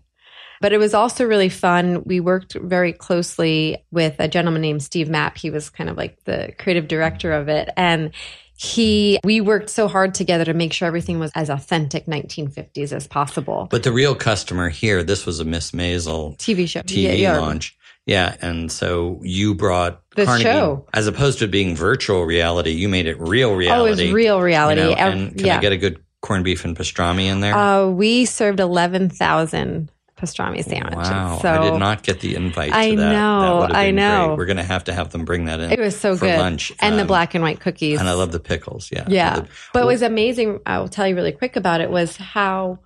But 0.61 0.71
it 0.73 0.77
was 0.77 0.93
also 0.93 1.25
really 1.25 1.49
fun. 1.49 2.03
We 2.05 2.19
worked 2.19 2.53
very 2.53 2.93
closely 2.93 3.83
with 3.91 4.15
a 4.19 4.27
gentleman 4.27 4.61
named 4.61 4.83
Steve 4.83 5.09
Mapp. 5.09 5.37
He 5.37 5.49
was 5.49 5.69
kind 5.69 5.89
of 5.89 5.97
like 5.97 6.23
the 6.23 6.53
creative 6.57 6.87
director 6.87 7.33
of 7.33 7.49
it. 7.49 7.69
And 7.75 8.11
he 8.55 9.19
we 9.23 9.41
worked 9.41 9.71
so 9.71 9.87
hard 9.87 10.13
together 10.13 10.45
to 10.45 10.53
make 10.53 10.71
sure 10.71 10.87
everything 10.87 11.17
was 11.17 11.31
as 11.33 11.49
authentic 11.49 12.05
1950s 12.05 12.93
as 12.93 13.07
possible. 13.07 13.67
But 13.71 13.81
the 13.81 13.91
real 13.91 14.13
customer 14.13 14.69
here, 14.69 15.01
this 15.03 15.25
was 15.25 15.39
a 15.39 15.45
Miss 15.45 15.71
Maisel 15.71 16.37
TV 16.37 16.69
show, 16.69 16.81
TV 16.81 17.17
yeah, 17.17 17.39
launch. 17.39 17.75
Yeah, 18.05 18.35
and 18.41 18.71
so 18.71 19.19
you 19.23 19.55
brought 19.55 20.03
the 20.15 20.25
Carnegie, 20.25 20.43
show 20.43 20.87
as 20.93 21.07
opposed 21.07 21.39
to 21.39 21.47
being 21.47 21.75
virtual 21.75 22.23
reality. 22.23 22.71
You 22.71 22.87
made 22.87 23.07
it 23.07 23.19
real 23.19 23.55
reality. 23.55 23.81
Oh, 23.81 23.85
it 23.85 23.89
was 23.89 24.13
real 24.13 24.41
reality. 24.41 24.81
You 24.81 24.89
know, 24.89 24.93
and 24.93 25.37
can 25.37 25.45
yeah. 25.45 25.57
I 25.57 25.61
get 25.61 25.71
a 25.71 25.77
good 25.77 26.03
corned 26.21 26.43
beef 26.43 26.63
and 26.63 26.77
pastrami 26.77 27.25
in 27.25 27.41
there? 27.41 27.55
Uh, 27.55 27.87
we 27.87 28.25
served 28.25 28.59
eleven 28.59 29.09
thousand 29.09 29.91
pastrami 30.21 30.63
sandwiches. 30.63 31.09
Wow, 31.09 31.39
so, 31.41 31.49
I 31.49 31.69
did 31.69 31.79
not 31.79 32.03
get 32.03 32.19
the 32.19 32.35
invite. 32.35 32.71
I 32.71 32.95
that. 32.95 32.95
know, 32.95 33.61
that 33.61 33.75
I 33.75 33.91
know. 33.91 34.27
Great. 34.27 34.37
We're 34.37 34.45
going 34.45 34.57
to 34.57 34.63
have 34.63 34.83
to 34.85 34.93
have 34.93 35.11
them 35.11 35.25
bring 35.25 35.45
that 35.45 35.59
in. 35.59 35.71
It 35.71 35.79
was 35.79 35.99
so 35.99 36.15
good. 36.15 36.37
lunch 36.37 36.71
and 36.79 36.93
um, 36.93 36.99
the 36.99 37.05
black 37.05 37.33
and 37.33 37.43
white 37.43 37.59
cookies. 37.59 37.99
And 37.99 38.07
I 38.07 38.13
love 38.13 38.31
the 38.31 38.39
pickles. 38.39 38.89
Yeah, 38.91 39.05
yeah. 39.07 39.41
The, 39.41 39.47
but 39.73 39.83
it 39.83 39.85
was 39.85 40.01
amazing. 40.01 40.59
I 40.65 40.79
will 40.79 40.89
tell 40.89 41.07
you 41.07 41.15
really 41.15 41.31
quick 41.31 41.55
about 41.55 41.81
it. 41.81 41.89
Was 41.89 42.17
how 42.17 42.79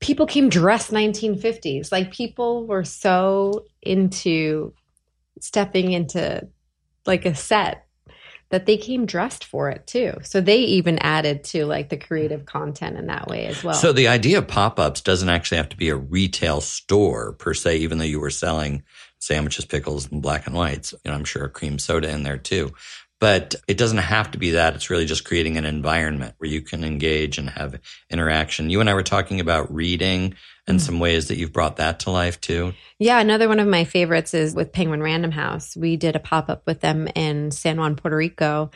people 0.00 0.26
came 0.26 0.48
dressed 0.48 0.90
1950s. 0.90 1.90
Like 1.90 2.12
people 2.12 2.66
were 2.66 2.84
so 2.84 3.64
into 3.82 4.74
stepping 5.40 5.92
into 5.92 6.46
like 7.06 7.24
a 7.24 7.34
set 7.34 7.87
that 8.50 8.66
they 8.66 8.76
came 8.76 9.04
dressed 9.04 9.44
for 9.44 9.68
it 9.68 9.86
too. 9.86 10.14
So 10.22 10.40
they 10.40 10.58
even 10.58 10.98
added 11.00 11.44
to 11.44 11.66
like 11.66 11.90
the 11.90 11.96
creative 11.96 12.46
content 12.46 12.96
in 12.96 13.06
that 13.06 13.28
way 13.28 13.46
as 13.46 13.62
well. 13.62 13.74
So 13.74 13.92
the 13.92 14.08
idea 14.08 14.38
of 14.38 14.48
pop 14.48 14.78
ups 14.78 15.00
doesn't 15.00 15.28
actually 15.28 15.58
have 15.58 15.68
to 15.70 15.76
be 15.76 15.90
a 15.90 15.96
retail 15.96 16.60
store 16.60 17.32
per 17.34 17.52
se, 17.52 17.78
even 17.78 17.98
though 17.98 18.04
you 18.04 18.20
were 18.20 18.30
selling 18.30 18.82
sandwiches, 19.18 19.66
pickles, 19.66 20.10
and 20.10 20.22
black 20.22 20.46
and 20.46 20.56
whites. 20.56 20.94
And 21.04 21.14
I'm 21.14 21.24
sure 21.24 21.48
cream 21.48 21.78
soda 21.78 22.08
in 22.10 22.22
there 22.22 22.38
too. 22.38 22.72
But 23.20 23.56
it 23.66 23.78
doesn't 23.78 23.98
have 23.98 24.30
to 24.30 24.38
be 24.38 24.52
that. 24.52 24.76
It's 24.76 24.90
really 24.90 25.04
just 25.04 25.24
creating 25.24 25.56
an 25.56 25.64
environment 25.64 26.34
where 26.38 26.48
you 26.48 26.62
can 26.62 26.84
engage 26.84 27.36
and 27.36 27.50
have 27.50 27.80
interaction. 28.10 28.70
You 28.70 28.80
and 28.80 28.88
I 28.88 28.94
were 28.94 29.02
talking 29.02 29.40
about 29.40 29.74
reading 29.74 30.36
and 30.68 30.78
mm. 30.78 30.82
some 30.82 31.00
ways 31.00 31.28
that 31.28 31.38
you've 31.38 31.52
brought 31.52 31.76
that 31.76 32.00
to 32.00 32.10
life 32.10 32.40
too. 32.40 32.74
Yeah, 32.98 33.18
another 33.18 33.48
one 33.48 33.58
of 33.58 33.66
my 33.66 33.84
favorites 33.84 34.34
is 34.34 34.54
with 34.54 34.72
Penguin 34.72 35.02
Random 35.02 35.32
House. 35.32 35.76
We 35.76 35.96
did 35.96 36.14
a 36.14 36.20
pop 36.20 36.48
up 36.48 36.62
with 36.66 36.80
them 36.80 37.08
in 37.14 37.50
San 37.50 37.78
Juan, 37.78 37.96
Puerto 37.96 38.16
Rico. 38.16 38.70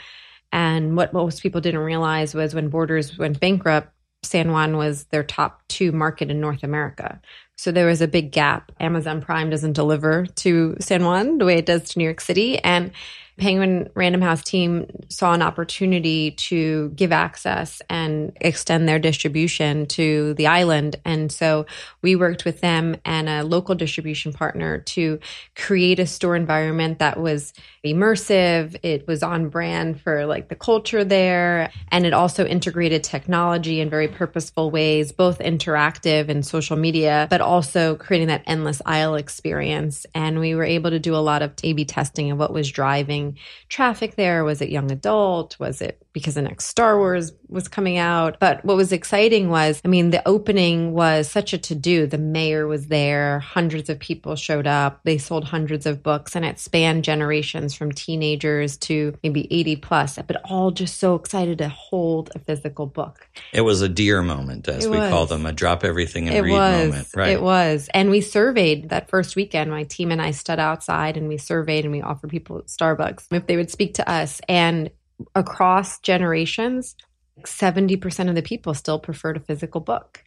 And 0.50 0.96
what 0.96 1.12
most 1.12 1.42
people 1.42 1.60
didn't 1.60 1.80
realize 1.80 2.34
was 2.34 2.54
when 2.54 2.68
Borders 2.68 3.16
went 3.16 3.40
bankrupt, 3.40 3.92
San 4.22 4.52
Juan 4.52 4.76
was 4.76 5.04
their 5.04 5.24
top 5.24 5.62
two 5.68 5.92
market 5.92 6.30
in 6.30 6.40
North 6.40 6.62
America. 6.62 7.20
So 7.56 7.72
there 7.72 7.86
was 7.86 8.00
a 8.00 8.08
big 8.08 8.32
gap. 8.32 8.72
Amazon 8.80 9.20
Prime 9.20 9.50
doesn't 9.50 9.72
deliver 9.72 10.26
to 10.26 10.76
San 10.80 11.04
Juan 11.04 11.38
the 11.38 11.44
way 11.44 11.58
it 11.58 11.66
does 11.66 11.90
to 11.90 11.98
New 11.98 12.04
York 12.04 12.20
City. 12.20 12.58
And 12.58 12.92
Penguin 13.38 13.88
Random 13.94 14.20
House 14.20 14.42
team 14.42 14.86
saw 15.08 15.32
an 15.32 15.42
opportunity 15.42 16.32
to 16.32 16.90
give 16.90 17.12
access 17.12 17.80
and 17.88 18.36
extend 18.40 18.88
their 18.88 18.98
distribution 18.98 19.86
to 19.86 20.34
the 20.34 20.46
island. 20.46 20.96
And 21.04 21.32
so 21.32 21.66
we 22.02 22.14
worked 22.14 22.44
with 22.44 22.60
them 22.60 22.96
and 23.04 23.28
a 23.28 23.42
local 23.42 23.74
distribution 23.74 24.32
partner 24.32 24.78
to 24.78 25.18
create 25.56 25.98
a 25.98 26.06
store 26.06 26.36
environment 26.36 26.98
that 26.98 27.18
was 27.18 27.54
immersive. 27.84 28.76
It 28.82 29.06
was 29.06 29.22
on 29.22 29.48
brand 29.48 30.00
for 30.00 30.26
like 30.26 30.48
the 30.48 30.54
culture 30.54 31.04
there. 31.04 31.70
And 31.88 32.04
it 32.04 32.12
also 32.12 32.44
integrated 32.44 33.02
technology 33.02 33.80
in 33.80 33.88
very 33.88 34.08
purposeful 34.08 34.70
ways, 34.70 35.10
both 35.10 35.38
interactive 35.38 36.28
and 36.28 36.44
social 36.44 36.76
media, 36.76 37.26
but 37.30 37.40
also 37.40 37.96
creating 37.96 38.28
that 38.28 38.42
endless 38.46 38.82
aisle 38.84 39.14
experience. 39.14 40.06
And 40.14 40.38
we 40.38 40.54
were 40.54 40.64
able 40.64 40.90
to 40.90 40.98
do 40.98 41.14
a 41.14 41.16
lot 41.16 41.42
of 41.42 41.52
A 41.62 41.72
B 41.72 41.84
testing 41.84 42.30
of 42.30 42.38
what 42.38 42.52
was 42.52 42.70
driving 42.70 43.21
traffic 43.68 44.16
there? 44.16 44.44
Was 44.44 44.60
it 44.62 44.70
young 44.70 44.90
adult? 44.90 45.58
Was 45.60 45.80
it 45.80 46.01
because 46.12 46.34
the 46.34 46.42
next 46.42 46.66
Star 46.66 46.98
Wars 46.98 47.32
was 47.48 47.68
coming 47.68 47.98
out? 47.98 48.38
But 48.40 48.64
what 48.64 48.76
was 48.76 48.92
exciting 48.92 49.48
was, 49.48 49.80
I 49.84 49.88
mean, 49.88 50.10
the 50.10 50.26
opening 50.26 50.92
was 50.92 51.30
such 51.30 51.52
a 51.52 51.58
to 51.58 51.74
do. 51.74 52.06
The 52.06 52.18
mayor 52.18 52.66
was 52.66 52.88
there, 52.88 53.40
hundreds 53.40 53.88
of 53.88 53.98
people 53.98 54.36
showed 54.36 54.66
up, 54.66 55.00
they 55.04 55.18
sold 55.18 55.44
hundreds 55.44 55.86
of 55.86 56.02
books, 56.02 56.36
and 56.36 56.44
it 56.44 56.58
spanned 56.58 57.04
generations 57.04 57.74
from 57.74 57.92
teenagers 57.92 58.76
to 58.78 59.14
maybe 59.22 59.52
80 59.52 59.76
plus, 59.76 60.18
but 60.26 60.40
all 60.44 60.70
just 60.70 60.98
so 60.98 61.14
excited 61.14 61.58
to 61.58 61.68
hold 61.68 62.30
a 62.34 62.38
physical 62.38 62.86
book. 62.86 63.28
It 63.52 63.62
was 63.62 63.82
a 63.82 63.88
DEAR 63.88 64.22
moment, 64.22 64.68
as 64.68 64.84
it 64.84 64.90
we 64.90 64.98
was. 64.98 65.10
call 65.10 65.26
them, 65.26 65.46
a 65.46 65.52
drop 65.52 65.84
everything 65.84 66.28
and 66.28 66.36
it 66.36 66.42
read 66.42 66.52
was. 66.52 66.88
moment. 66.88 67.08
Right. 67.14 67.30
It 67.30 67.42
was. 67.42 67.88
And 67.94 68.10
we 68.10 68.20
surveyed 68.20 68.90
that 68.90 69.08
first 69.08 69.36
weekend. 69.36 69.70
My 69.70 69.84
team 69.84 70.10
and 70.10 70.20
I 70.20 70.30
stood 70.30 70.58
outside 70.58 71.16
and 71.16 71.28
we 71.28 71.38
surveyed 71.38 71.84
and 71.84 71.92
we 71.92 72.02
offered 72.02 72.30
people 72.30 72.62
Starbucks 72.62 73.26
if 73.30 73.46
they 73.46 73.56
would 73.56 73.70
speak 73.70 73.94
to 73.94 74.08
us. 74.10 74.40
And 74.48 74.90
across 75.34 75.98
generations, 76.00 76.96
70% 77.40 78.28
of 78.28 78.34
the 78.34 78.42
people 78.42 78.74
still 78.74 78.98
preferred 78.98 79.36
a 79.36 79.40
physical 79.40 79.80
book. 79.80 80.24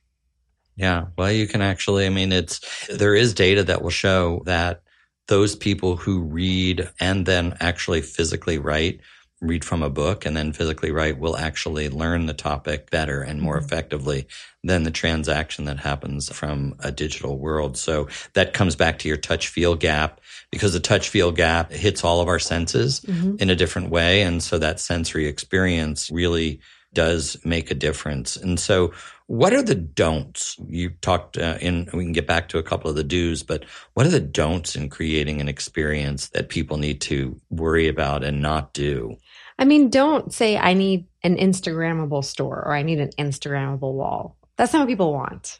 Yeah. 0.75 1.05
Well, 1.17 1.31
you 1.31 1.47
can 1.47 1.61
actually, 1.61 2.05
I 2.05 2.09
mean, 2.09 2.31
it's, 2.31 2.87
there 2.87 3.15
is 3.15 3.33
data 3.33 3.63
that 3.63 3.81
will 3.81 3.89
show 3.89 4.41
that 4.45 4.81
those 5.27 5.55
people 5.55 5.95
who 5.95 6.21
read 6.21 6.89
and 6.99 7.25
then 7.25 7.55
actually 7.59 8.01
physically 8.01 8.57
write 8.57 8.99
read 9.41 9.65
from 9.65 9.83
a 9.83 9.89
book 9.89 10.25
and 10.25 10.35
then 10.35 10.53
physically 10.53 10.91
write 10.91 11.19
will 11.19 11.35
actually 11.35 11.89
learn 11.89 12.25
the 12.25 12.33
topic 12.33 12.89
better 12.89 13.21
and 13.21 13.41
more 13.41 13.57
mm-hmm. 13.57 13.65
effectively 13.65 14.27
than 14.63 14.83
the 14.83 14.91
transaction 14.91 15.65
that 15.65 15.79
happens 15.79 16.29
from 16.29 16.75
a 16.79 16.91
digital 16.91 17.37
world. 17.37 17.77
So 17.77 18.07
that 18.33 18.53
comes 18.53 18.75
back 18.75 18.99
to 18.99 19.07
your 19.07 19.17
touch 19.17 19.47
feel 19.47 19.75
gap 19.75 20.21
because 20.51 20.73
the 20.73 20.79
touch 20.79 21.09
feel 21.09 21.31
gap 21.31 21.71
hits 21.71 22.03
all 22.03 22.21
of 22.21 22.27
our 22.27 22.39
senses 22.39 23.01
mm-hmm. 23.01 23.35
in 23.39 23.49
a 23.49 23.55
different 23.55 23.89
way. 23.89 24.21
And 24.21 24.41
so 24.41 24.57
that 24.57 24.79
sensory 24.79 25.27
experience 25.27 26.09
really 26.09 26.61
does 26.93 27.37
make 27.43 27.69
a 27.69 27.75
difference. 27.75 28.37
And 28.37 28.59
so 28.59 28.93
what 29.27 29.53
are 29.53 29.63
the 29.63 29.75
don'ts? 29.75 30.55
You 30.67 30.91
talked 31.01 31.37
uh, 31.37 31.57
in, 31.59 31.89
we 31.93 32.03
can 32.03 32.11
get 32.11 32.27
back 32.27 32.49
to 32.49 32.59
a 32.59 32.63
couple 32.63 32.89
of 32.89 32.95
the 32.95 33.03
do's, 33.03 33.41
but 33.41 33.65
what 33.93 34.05
are 34.05 34.11
the 34.11 34.19
don'ts 34.19 34.75
in 34.75 34.89
creating 34.89 35.41
an 35.41 35.47
experience 35.47 36.29
that 36.29 36.49
people 36.49 36.77
need 36.77 37.01
to 37.01 37.39
worry 37.49 37.87
about 37.87 38.23
and 38.23 38.41
not 38.41 38.73
do? 38.73 39.17
I 39.57 39.65
mean, 39.65 39.89
don't 39.89 40.31
say 40.31 40.57
I 40.57 40.73
need 40.73 41.07
an 41.23 41.37
Instagrammable 41.37 42.23
store 42.23 42.61
or 42.65 42.73
I 42.73 42.83
need 42.83 42.99
an 42.99 43.09
Instagrammable 43.17 43.93
wall. 43.93 44.37
That's 44.57 44.73
not 44.73 44.81
what 44.81 44.89
people 44.89 45.11
want, 45.11 45.59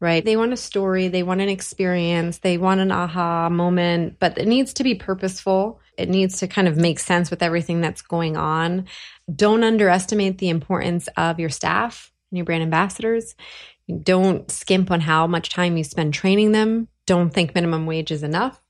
right? 0.00 0.24
They 0.24 0.36
want 0.36 0.52
a 0.52 0.56
story, 0.56 1.06
they 1.08 1.22
want 1.22 1.40
an 1.40 1.48
experience, 1.48 2.38
they 2.38 2.58
want 2.58 2.80
an 2.80 2.90
aha 2.90 3.48
moment, 3.48 4.16
but 4.18 4.36
it 4.36 4.48
needs 4.48 4.74
to 4.74 4.84
be 4.84 4.96
purposeful. 4.96 5.80
It 5.96 6.08
needs 6.08 6.40
to 6.40 6.48
kind 6.48 6.66
of 6.66 6.76
make 6.76 6.98
sense 6.98 7.30
with 7.30 7.42
everything 7.42 7.80
that's 7.80 8.02
going 8.02 8.36
on. 8.36 8.86
Don't 9.34 9.64
underestimate 9.64 10.38
the 10.38 10.48
importance 10.48 11.08
of 11.16 11.38
your 11.38 11.50
staff 11.50 12.12
and 12.36 12.38
your 12.38 12.44
brand 12.44 12.62
ambassadors. 12.62 13.34
Don't 14.02 14.50
skimp 14.50 14.90
on 14.90 15.00
how 15.00 15.26
much 15.26 15.50
time 15.50 15.76
you 15.76 15.84
spend 15.84 16.14
training 16.14 16.52
them. 16.52 16.88
Don't 17.06 17.30
think 17.30 17.54
minimum 17.54 17.86
wage 17.86 18.10
is 18.10 18.22
enough. 18.22 18.60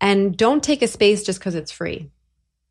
And 0.00 0.36
don't 0.36 0.62
take 0.62 0.82
a 0.82 0.88
space 0.88 1.22
just 1.22 1.38
because 1.38 1.54
it's 1.54 1.72
free 1.72 2.10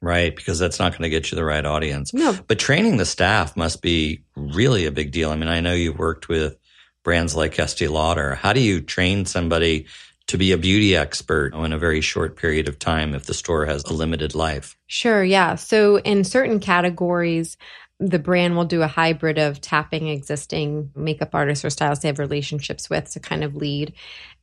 right? 0.05 0.35
Because 0.35 0.59
that's 0.59 0.77
not 0.77 0.91
going 0.91 1.01
to 1.01 1.09
get 1.09 1.31
you 1.31 1.35
the 1.35 1.43
right 1.43 1.65
audience. 1.65 2.13
No. 2.13 2.38
But 2.47 2.59
training 2.59 2.97
the 2.97 3.05
staff 3.05 3.57
must 3.57 3.81
be 3.81 4.24
really 4.35 4.85
a 4.85 4.91
big 4.91 5.12
deal. 5.12 5.31
I 5.31 5.35
mean, 5.35 5.50
I 5.50 5.62
know 5.62 5.74
you've 5.74 5.97
worked 5.97 6.29
with 6.29 6.57
brands 7.03 7.35
like 7.35 7.57
Estee 7.57 7.88
Lauder. 7.88 8.35
How 8.35 8.53
do 8.53 8.59
you 8.59 8.81
train 8.81 9.25
somebody 9.25 9.88
to 10.27 10.38
be 10.38 10.51
a 10.51 10.57
beauty 10.57 10.95
expert 10.95 11.53
in 11.55 11.74
a 11.74 11.77
very 11.77 12.01
short 12.01 12.35
period 12.35 12.67
of 12.67 12.77
time 12.77 13.15
if 13.15 13.25
the 13.25 13.33
store 13.33 13.65
has 13.65 13.83
a 13.85 13.93
limited 13.93 14.35
life? 14.35 14.75
Sure, 14.88 15.24
yeah. 15.24 15.55
So 15.55 15.97
in 16.00 16.24
certain 16.24 16.59
categories, 16.59 17.57
the 18.00 18.20
brand 18.20 18.58
will 18.58 18.66
do 18.66 18.82
a 18.82 18.88
hybrid 18.88 19.38
of 19.38 19.62
tapping 19.62 20.10
existing 20.10 20.92
makeup 20.96 21.34
artists 21.34 21.64
or 21.64 21.70
stylists 21.70 22.02
they 22.02 22.10
have 22.10 22.20
relationships 22.20 22.90
with 22.90 23.10
to 23.12 23.22
kind 23.22 23.42
of 23.42 23.56
lead. 23.56 23.94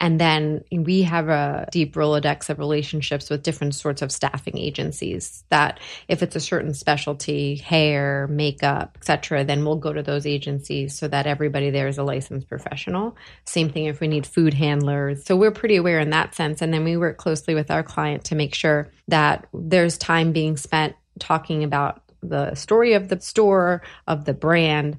And 0.01 0.19
then 0.19 0.65
we 0.73 1.03
have 1.03 1.29
a 1.29 1.69
deep 1.71 1.95
Rolodex 1.95 2.49
of 2.49 2.59
relationships 2.59 3.29
with 3.29 3.43
different 3.43 3.75
sorts 3.75 4.01
of 4.01 4.11
staffing 4.11 4.57
agencies 4.57 5.45
that 5.51 5.81
if 6.09 6.23
it's 6.23 6.35
a 6.35 6.41
certain 6.41 6.73
specialty, 6.73 7.57
hair, 7.57 8.27
makeup, 8.29 8.97
etc., 8.97 9.45
then 9.45 9.67
we'll 9.67 9.77
go 9.77 9.93
to 9.93 10.03
those 10.03 10.25
agencies 10.25 10.95
so 10.95 11.07
that 11.09 11.27
everybody 11.27 11.69
there 11.69 11.89
is 11.89 11.99
a 11.99 12.05
licensed 12.05 12.49
professional. 12.49 13.17
Same 13.45 13.69
thing 13.69 13.85
if 13.85 14.01
we 14.01 14.09
need 14.09 14.27
food 14.27 14.55
handlers. 14.55 15.27
So 15.27 15.37
we're 15.37 15.51
pretty 15.51 15.77
aware 15.77 16.01
in 16.01 16.11
that 16.11 16.35
sense. 16.35 16.63
And 16.63 16.73
then 16.73 16.85
we 16.85 16.97
work 16.97 17.19
closely 17.19 17.55
with 17.55 17.71
our 17.71 17.83
client 17.83 18.25
to 18.25 18.35
make 18.35 18.55
sure 18.55 18.91
that 19.09 19.47
there's 19.53 19.99
time 19.99 20.33
being 20.33 20.57
spent 20.57 20.97
talking 21.19 21.65
about 21.65 22.03
the 22.23 22.55
story 22.55 22.95
of 22.95 23.09
the 23.09 23.21
store, 23.21 23.83
of 24.07 24.25
the 24.25 24.35
brand, 24.35 24.99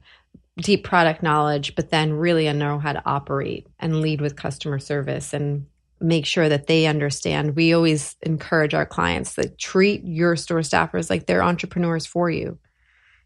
deep 0.58 0.84
product 0.84 1.24
knowledge, 1.24 1.76
but 1.76 1.90
then 1.90 2.14
really 2.14 2.52
know 2.54 2.80
how 2.80 2.94
to 2.94 3.02
operate 3.06 3.68
and 3.80 4.02
lead 4.02 4.22
with 4.22 4.36
customer 4.36 4.80
service 4.80 5.34
and 5.34 5.66
make 6.00 6.26
sure 6.26 6.50
that 6.50 6.68
they 6.68 6.86
understand. 6.86 7.56
We 7.56 7.74
always 7.74 8.16
encourage 8.22 8.74
our 8.74 8.86
clients 8.86 9.36
that 9.36 9.58
treat 9.58 10.04
your 10.04 10.36
store 10.36 10.60
staffers 10.60 11.10
like 11.10 11.26
they're 11.26 11.44
entrepreneurs 11.44 12.06
for 12.06 12.30
you. 12.30 12.60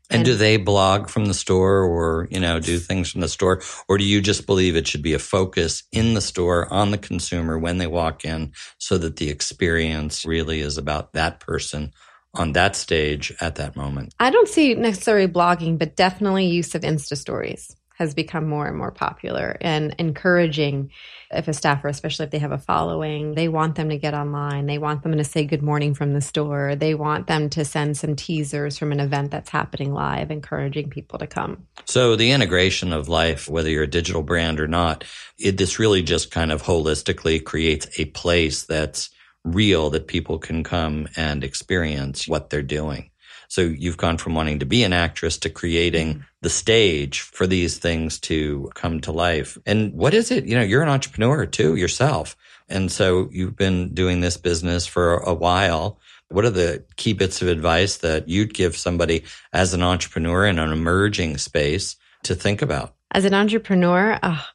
And, 0.09 0.19
and, 0.19 0.25
do 0.25 0.35
they 0.35 0.55
blog 0.55 1.09
from 1.09 1.25
the 1.25 1.33
store 1.33 1.81
or, 1.81 2.29
you 2.31 2.39
know, 2.39 2.61
do 2.61 2.79
things 2.79 3.11
from 3.11 3.19
the 3.19 3.27
store? 3.27 3.61
Or 3.89 3.97
do 3.97 4.05
you 4.05 4.21
just 4.21 4.45
believe 4.45 4.77
it 4.77 4.87
should 4.87 5.01
be 5.01 5.13
a 5.13 5.19
focus 5.19 5.83
in 5.91 6.13
the 6.13 6.21
store 6.21 6.71
on 6.71 6.91
the 6.91 6.97
consumer 6.97 7.59
when 7.59 7.77
they 7.77 7.87
walk 7.87 8.23
in 8.23 8.53
so 8.77 8.97
that 8.99 9.17
the 9.17 9.29
experience 9.29 10.25
really 10.25 10.61
is 10.61 10.77
about 10.77 11.11
that 11.11 11.41
person 11.41 11.91
on 12.39 12.53
that 12.53 12.75
stage 12.75 13.33
at 13.41 13.55
that 13.55 13.75
moment? 13.75 14.13
I 14.19 14.29
don't 14.29 14.47
see 14.47 14.73
necessarily 14.75 15.27
blogging, 15.27 15.77
but 15.77 15.95
definitely 15.95 16.47
use 16.47 16.75
of 16.75 16.81
Insta 16.81 17.17
stories 17.17 17.75
has 17.97 18.13
become 18.13 18.47
more 18.47 18.67
and 18.67 18.77
more 18.77 18.91
popular 18.91 19.57
and 19.59 19.95
encouraging 19.97 20.91
if 21.31 21.47
a 21.47 21.53
staffer, 21.53 21.87
especially 21.87 22.25
if 22.25 22.31
they 22.31 22.39
have 22.39 22.51
a 22.51 22.57
following, 22.57 23.33
they 23.33 23.47
want 23.47 23.75
them 23.75 23.89
to 23.89 23.97
get 23.97 24.13
online. 24.13 24.65
They 24.65 24.77
want 24.77 25.03
them 25.03 25.17
to 25.17 25.23
say 25.23 25.45
good 25.45 25.63
morning 25.63 25.93
from 25.93 26.13
the 26.13 26.21
store. 26.21 26.75
They 26.75 26.93
want 26.93 27.27
them 27.27 27.49
to 27.49 27.65
send 27.65 27.97
some 27.97 28.15
teasers 28.15 28.77
from 28.77 28.91
an 28.91 28.99
event 28.99 29.31
that's 29.31 29.49
happening 29.49 29.93
live, 29.93 30.31
encouraging 30.31 30.89
people 30.89 31.19
to 31.19 31.27
come. 31.27 31.65
So 31.85 32.15
the 32.15 32.31
integration 32.31 32.93
of 32.93 33.09
life, 33.09 33.49
whether 33.49 33.69
you're 33.69 33.83
a 33.83 33.87
digital 33.87 34.23
brand 34.23 34.59
or 34.59 34.67
not, 34.67 35.03
it, 35.37 35.57
this 35.57 35.79
really 35.79 36.03
just 36.03 36.31
kind 36.31 36.51
of 36.51 36.63
holistically 36.63 37.43
creates 37.43 37.99
a 37.99 38.05
place 38.05 38.63
that's 38.63 39.09
real 39.53 39.89
that 39.91 40.07
people 40.07 40.39
can 40.39 40.63
come 40.63 41.07
and 41.15 41.43
experience 41.43 42.27
what 42.27 42.49
they're 42.49 42.61
doing. 42.61 43.11
So 43.49 43.61
you've 43.61 43.97
gone 43.97 44.17
from 44.17 44.35
wanting 44.35 44.59
to 44.59 44.65
be 44.65 44.83
an 44.83 44.93
actress 44.93 45.37
to 45.39 45.49
creating 45.49 46.15
mm-hmm. 46.15 46.23
the 46.41 46.49
stage 46.49 47.21
for 47.21 47.47
these 47.47 47.77
things 47.77 48.19
to 48.21 48.69
come 48.75 48.99
to 49.01 49.11
life. 49.11 49.57
And 49.65 49.93
what 49.93 50.13
is 50.13 50.31
it? 50.31 50.45
You 50.45 50.55
know, 50.55 50.63
you're 50.63 50.83
an 50.83 50.89
entrepreneur 50.89 51.45
too 51.45 51.75
yourself. 51.75 52.35
And 52.69 52.91
so 52.91 53.29
you've 53.31 53.55
been 53.55 53.93
doing 53.93 54.19
this 54.19 54.37
business 54.37 54.85
for 54.85 55.17
a 55.17 55.33
while. 55.33 55.99
What 56.29 56.43
are 56.43 56.49
the 56.49 56.83
key 56.97 57.13
bits 57.13 57.41
of 57.41 57.47
advice 57.47 57.97
that 57.97 58.27
you'd 58.27 58.53
give 58.53 58.75
somebody 58.75 59.23
as 59.53 59.73
an 59.73 59.81
entrepreneur 59.81 60.45
in 60.45 60.59
an 60.59 60.71
emerging 60.73 61.37
space 61.37 61.95
to 62.23 62.35
think 62.35 62.61
about? 62.61 62.95
As 63.11 63.23
an 63.23 63.33
entrepreneur, 63.33 64.19
oh, 64.21 64.45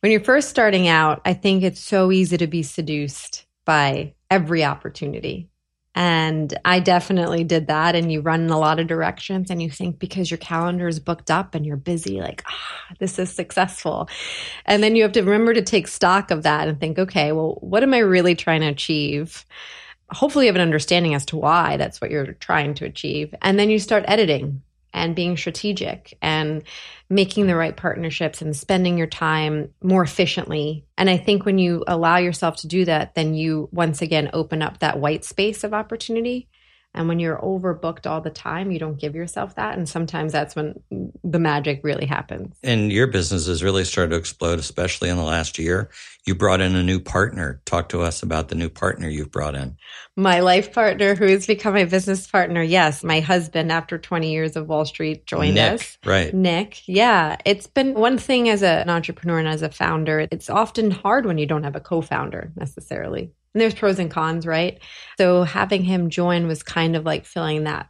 when 0.00 0.12
you're 0.12 0.20
first 0.20 0.50
starting 0.50 0.86
out, 0.86 1.22
I 1.24 1.32
think 1.32 1.62
it's 1.62 1.80
so 1.80 2.12
easy 2.12 2.36
to 2.36 2.46
be 2.46 2.62
seduced 2.62 3.46
by 3.64 4.14
every 4.30 4.64
opportunity. 4.64 5.48
And 5.94 6.58
I 6.64 6.80
definitely 6.80 7.44
did 7.44 7.66
that. 7.66 7.94
And 7.94 8.10
you 8.10 8.22
run 8.22 8.42
in 8.42 8.50
a 8.50 8.58
lot 8.58 8.80
of 8.80 8.86
directions 8.86 9.50
and 9.50 9.62
you 9.62 9.70
think 9.70 9.98
because 9.98 10.30
your 10.30 10.38
calendar 10.38 10.88
is 10.88 10.98
booked 10.98 11.30
up 11.30 11.54
and 11.54 11.66
you're 11.66 11.76
busy, 11.76 12.20
like, 12.20 12.42
ah, 12.48 12.80
this 12.98 13.18
is 13.18 13.30
successful. 13.30 14.08
And 14.64 14.82
then 14.82 14.96
you 14.96 15.02
have 15.02 15.12
to 15.12 15.22
remember 15.22 15.52
to 15.52 15.62
take 15.62 15.86
stock 15.88 16.30
of 16.30 16.44
that 16.44 16.66
and 16.66 16.80
think, 16.80 16.98
okay, 16.98 17.32
well, 17.32 17.58
what 17.60 17.82
am 17.82 17.92
I 17.92 17.98
really 17.98 18.34
trying 18.34 18.62
to 18.62 18.68
achieve? 18.68 19.44
Hopefully, 20.08 20.46
you 20.46 20.48
have 20.48 20.56
an 20.56 20.62
understanding 20.62 21.14
as 21.14 21.26
to 21.26 21.36
why 21.36 21.76
that's 21.76 22.00
what 22.00 22.10
you're 22.10 22.32
trying 22.34 22.74
to 22.74 22.86
achieve. 22.86 23.34
And 23.42 23.58
then 23.58 23.70
you 23.70 23.78
start 23.78 24.04
editing 24.06 24.62
and 24.92 25.16
being 25.16 25.36
strategic 25.36 26.16
and 26.22 26.62
making 27.08 27.46
the 27.46 27.56
right 27.56 27.76
partnerships 27.76 28.42
and 28.42 28.56
spending 28.56 28.98
your 28.98 29.06
time 29.06 29.70
more 29.82 30.02
efficiently. 30.02 30.84
And 30.96 31.08
I 31.08 31.16
think 31.16 31.44
when 31.44 31.58
you 31.58 31.84
allow 31.86 32.18
yourself 32.18 32.56
to 32.58 32.68
do 32.68 32.84
that, 32.84 33.14
then 33.14 33.34
you 33.34 33.68
once 33.72 34.02
again 34.02 34.30
open 34.32 34.62
up 34.62 34.78
that 34.78 34.98
white 34.98 35.24
space 35.24 35.64
of 35.64 35.74
opportunity 35.74 36.48
and 36.94 37.08
when 37.08 37.18
you're 37.18 37.38
overbooked 37.38 38.06
all 38.06 38.20
the 38.20 38.30
time, 38.30 38.70
you 38.70 38.78
don't 38.78 39.00
give 39.00 39.14
yourself 39.14 39.54
that. 39.54 39.78
And 39.78 39.88
sometimes 39.88 40.30
that's 40.30 40.54
when 40.54 40.82
the 41.24 41.38
magic 41.38 41.80
really 41.82 42.04
happens. 42.04 42.54
And 42.62 42.92
your 42.92 43.06
business 43.06 43.46
has 43.46 43.62
really 43.62 43.84
started 43.84 44.10
to 44.10 44.16
explode, 44.16 44.58
especially 44.58 45.08
in 45.08 45.16
the 45.16 45.22
last 45.22 45.58
year. 45.58 45.88
You 46.26 46.34
brought 46.34 46.60
in 46.60 46.76
a 46.76 46.82
new 46.82 47.00
partner. 47.00 47.62
Talk 47.64 47.88
to 47.90 48.02
us 48.02 48.22
about 48.22 48.48
the 48.48 48.56
new 48.56 48.68
partner 48.68 49.08
you've 49.08 49.30
brought 49.30 49.54
in. 49.54 49.76
My 50.16 50.40
life 50.40 50.74
partner, 50.74 51.14
who 51.14 51.26
has 51.28 51.46
become 51.46 51.72
my 51.72 51.86
business 51.86 52.26
partner. 52.26 52.62
Yes, 52.62 53.02
my 53.02 53.20
husband, 53.20 53.72
after 53.72 53.96
20 53.96 54.30
years 54.30 54.54
of 54.54 54.68
Wall 54.68 54.84
Street, 54.84 55.24
joined 55.24 55.54
Nick, 55.54 55.72
us. 55.72 55.98
Right. 56.04 56.32
Nick. 56.34 56.86
Yeah. 56.86 57.36
It's 57.46 57.66
been 57.66 57.94
one 57.94 58.18
thing 58.18 58.50
as 58.50 58.62
a, 58.62 58.82
an 58.82 58.90
entrepreneur 58.90 59.38
and 59.38 59.48
as 59.48 59.62
a 59.62 59.70
founder. 59.70 60.28
It's 60.30 60.50
often 60.50 60.90
hard 60.90 61.24
when 61.24 61.38
you 61.38 61.46
don't 61.46 61.64
have 61.64 61.74
a 61.74 61.80
co 61.80 62.02
founder 62.02 62.52
necessarily. 62.54 63.32
And 63.54 63.60
there's 63.60 63.74
pros 63.74 63.98
and 63.98 64.10
cons, 64.10 64.46
right? 64.46 64.78
So 65.18 65.42
having 65.44 65.84
him 65.84 66.10
join 66.10 66.46
was 66.46 66.62
kind 66.62 66.96
of 66.96 67.04
like 67.04 67.26
filling 67.26 67.64
that 67.64 67.88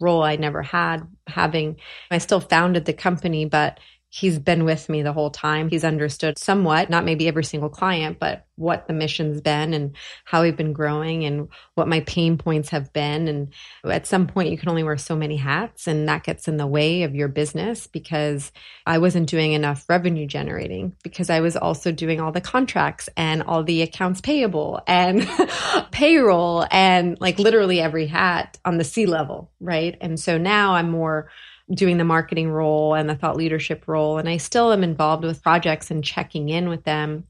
role 0.00 0.22
I 0.22 0.36
never 0.36 0.62
had. 0.62 1.02
Having, 1.26 1.76
I 2.10 2.18
still 2.18 2.40
founded 2.40 2.84
the 2.84 2.92
company, 2.92 3.44
but 3.44 3.78
he's 4.10 4.38
been 4.38 4.64
with 4.64 4.88
me 4.88 5.02
the 5.02 5.12
whole 5.12 5.30
time. 5.30 5.68
He's 5.68 5.84
understood 5.84 6.38
somewhat, 6.38 6.88
not 6.88 7.04
maybe 7.04 7.28
every 7.28 7.44
single 7.44 7.68
client, 7.68 8.18
but 8.18 8.46
what 8.56 8.88
the 8.88 8.94
mission's 8.94 9.40
been 9.40 9.74
and 9.74 9.94
how 10.24 10.42
we've 10.42 10.56
been 10.56 10.72
growing 10.72 11.24
and 11.24 11.48
what 11.74 11.88
my 11.88 12.00
pain 12.00 12.38
points 12.38 12.70
have 12.70 12.92
been. 12.92 13.28
And 13.28 13.52
at 13.84 14.06
some 14.06 14.26
point, 14.26 14.48
you 14.48 14.56
can 14.56 14.70
only 14.70 14.82
wear 14.82 14.96
so 14.96 15.14
many 15.14 15.36
hats, 15.36 15.86
and 15.86 16.08
that 16.08 16.24
gets 16.24 16.48
in 16.48 16.56
the 16.56 16.66
way 16.66 17.02
of 17.02 17.14
your 17.14 17.28
business 17.28 17.86
because 17.86 18.50
I 18.86 18.98
wasn't 18.98 19.28
doing 19.28 19.52
enough 19.52 19.84
revenue 19.88 20.26
generating 20.26 20.96
because 21.02 21.28
I 21.28 21.40
was 21.40 21.56
also 21.56 21.92
doing 21.92 22.20
all 22.20 22.32
the 22.32 22.40
contracts 22.40 23.08
and 23.16 23.42
all 23.42 23.62
the 23.62 23.82
accounts 23.82 24.22
payable 24.22 24.80
and 24.86 25.28
payroll 25.90 26.66
and 26.70 27.20
like 27.20 27.38
literally 27.38 27.80
every 27.80 28.06
hat 28.06 28.58
on 28.64 28.78
the 28.78 28.84
C 28.84 29.04
level, 29.06 29.50
right? 29.60 29.96
And 30.00 30.18
so 30.18 30.38
now 30.38 30.74
I'm 30.74 30.90
more 30.90 31.28
doing 31.72 31.98
the 31.98 32.04
marketing 32.04 32.50
role 32.50 32.94
and 32.94 33.08
the 33.08 33.14
thought 33.14 33.36
leadership 33.36 33.84
role. 33.86 34.18
And 34.18 34.28
I 34.28 34.38
still 34.38 34.72
am 34.72 34.82
involved 34.82 35.24
with 35.24 35.42
projects 35.42 35.90
and 35.90 36.02
checking 36.02 36.48
in 36.48 36.68
with 36.68 36.84
them, 36.84 37.24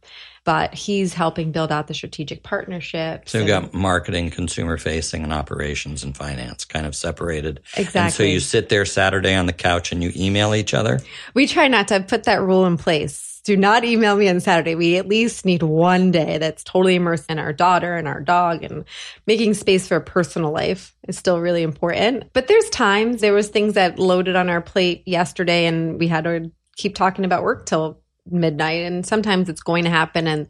but 0.44 0.74
he's 0.74 1.12
helping 1.12 1.52
build 1.52 1.72
out 1.72 1.88
the 1.88 1.94
strategic 1.94 2.42
partnerships. 2.42 3.32
So 3.32 3.38
you've 3.38 3.48
got 3.48 3.74
marketing, 3.74 4.30
consumer 4.30 4.78
facing, 4.78 5.24
and 5.24 5.32
operations 5.32 6.04
and 6.04 6.16
finance 6.16 6.64
kind 6.64 6.86
of 6.86 6.94
separated. 6.94 7.60
Exactly. 7.76 8.00
And 8.00 8.12
so 8.12 8.22
you 8.22 8.40
sit 8.40 8.68
there 8.68 8.84
Saturday 8.84 9.34
on 9.34 9.46
the 9.46 9.52
couch 9.52 9.92
and 9.92 10.02
you 10.02 10.12
email 10.16 10.54
each 10.54 10.72
other? 10.72 11.00
We 11.34 11.46
try 11.46 11.68
not 11.68 11.88
to 11.88 12.00
put 12.00 12.24
that 12.24 12.40
rule 12.40 12.64
in 12.66 12.76
place 12.76 13.27
do 13.48 13.56
not 13.56 13.82
email 13.82 14.14
me 14.14 14.28
on 14.28 14.40
Saturday. 14.40 14.74
We 14.74 14.98
at 14.98 15.08
least 15.08 15.46
need 15.46 15.62
one 15.62 16.10
day 16.10 16.36
that's 16.36 16.62
totally 16.62 16.96
immersed 16.96 17.30
in 17.30 17.38
our 17.38 17.54
daughter 17.54 17.96
and 17.96 18.06
our 18.06 18.20
dog 18.20 18.62
and 18.62 18.84
making 19.26 19.54
space 19.54 19.88
for 19.88 19.96
a 19.96 20.02
personal 20.02 20.50
life 20.50 20.94
is 21.08 21.16
still 21.16 21.40
really 21.40 21.62
important. 21.62 22.30
But 22.34 22.46
there's 22.46 22.68
times 22.68 23.22
there 23.22 23.32
was 23.32 23.48
things 23.48 23.72
that 23.72 23.98
loaded 23.98 24.36
on 24.36 24.50
our 24.50 24.60
plate 24.60 25.02
yesterday 25.06 25.64
and 25.64 25.98
we 25.98 26.08
had 26.08 26.24
to 26.24 26.52
keep 26.76 26.94
talking 26.94 27.24
about 27.24 27.42
work 27.42 27.64
till 27.64 28.02
midnight 28.30 28.82
and 28.82 29.06
sometimes 29.06 29.48
it's 29.48 29.62
going 29.62 29.84
to 29.84 29.90
happen 29.90 30.26
and 30.26 30.46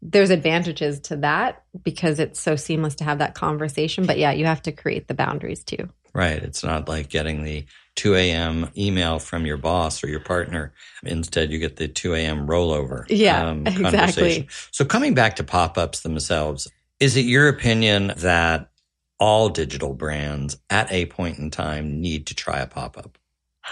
there's 0.00 0.30
advantages 0.30 1.00
to 1.00 1.16
that 1.16 1.64
because 1.82 2.20
it's 2.20 2.38
so 2.38 2.54
seamless 2.54 2.94
to 2.94 3.04
have 3.04 3.18
that 3.18 3.34
conversation. 3.34 4.06
But 4.06 4.18
yeah, 4.18 4.30
you 4.30 4.44
have 4.44 4.62
to 4.62 4.70
create 4.72 5.08
the 5.08 5.14
boundaries 5.14 5.64
too. 5.64 5.88
Right. 6.14 6.40
It's 6.40 6.62
not 6.62 6.88
like 6.88 7.08
getting 7.08 7.42
the 7.42 7.66
2 7.96 8.14
a.m. 8.14 8.70
email 8.76 9.18
from 9.18 9.46
your 9.46 9.56
boss 9.56 10.04
or 10.04 10.08
your 10.08 10.20
partner. 10.20 10.72
Instead, 11.02 11.50
you 11.50 11.58
get 11.58 11.76
the 11.76 11.88
2 11.88 12.14
a.m. 12.14 12.46
rollover. 12.46 13.04
Yeah, 13.08 13.48
um, 13.48 13.66
exactly. 13.66 14.48
So, 14.70 14.84
coming 14.84 15.14
back 15.14 15.36
to 15.36 15.44
pop 15.44 15.76
ups 15.76 16.00
themselves, 16.00 16.68
is 17.00 17.16
it 17.16 17.22
your 17.22 17.48
opinion 17.48 18.12
that 18.18 18.70
all 19.18 19.48
digital 19.48 19.94
brands 19.94 20.58
at 20.70 20.90
a 20.92 21.06
point 21.06 21.38
in 21.38 21.50
time 21.50 22.00
need 22.00 22.26
to 22.28 22.34
try 22.34 22.60
a 22.60 22.66
pop 22.66 22.96
up? 22.96 23.18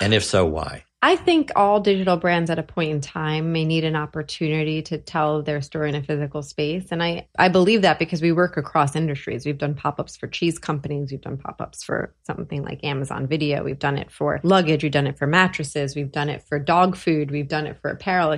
And 0.01 0.13
if 0.13 0.25
so, 0.25 0.45
why? 0.45 0.85
I 1.05 1.17
think 1.17 1.51
all 1.55 1.81
digital 1.81 2.17
brands 2.17 2.49
at 2.49 2.59
a 2.59 2.63
point 2.63 2.91
in 2.91 3.03
time 3.03 3.53
may 3.53 3.67
need 3.67 3.85
an 3.85 3.95
opportunity 3.95 4.81
to 4.85 4.97
tell 4.97 5.43
their 5.43 5.61
story 5.61 5.91
in 5.91 5.95
a 5.95 6.03
physical 6.03 6.43
space. 6.43 6.87
And 6.91 7.03
I, 7.03 7.29
I 7.39 7.51
believe 7.51 7.83
that 7.83 7.99
because 7.99 8.23
we 8.23 8.33
work 8.33 8.57
across 8.57 8.97
industries. 8.97 9.45
We've 9.45 9.59
done 9.59 9.75
pop 9.75 10.01
ups 10.01 10.17
for 10.17 10.29
cheese 10.29 10.59
companies, 10.59 11.11
we've 11.11 11.21
done 11.21 11.37
pop 11.37 11.61
ups 11.61 11.85
for 11.85 12.15
something 12.23 12.63
like 12.63 12.83
Amazon 12.85 13.27
Video, 13.27 13.63
we've 13.63 13.79
done 13.79 13.99
it 13.99 14.11
for 14.11 14.41
luggage, 14.45 14.83
we've 14.83 14.93
done 14.93 15.07
it 15.07 15.19
for 15.19 15.27
mattresses, 15.27 15.95
we've 15.95 16.11
done 16.11 16.31
it 16.31 16.43
for 16.43 16.59
dog 16.59 16.97
food, 16.97 17.31
we've 17.31 17.49
done 17.49 17.67
it 17.67 17.79
for 17.83 17.91
apparel. 17.91 18.35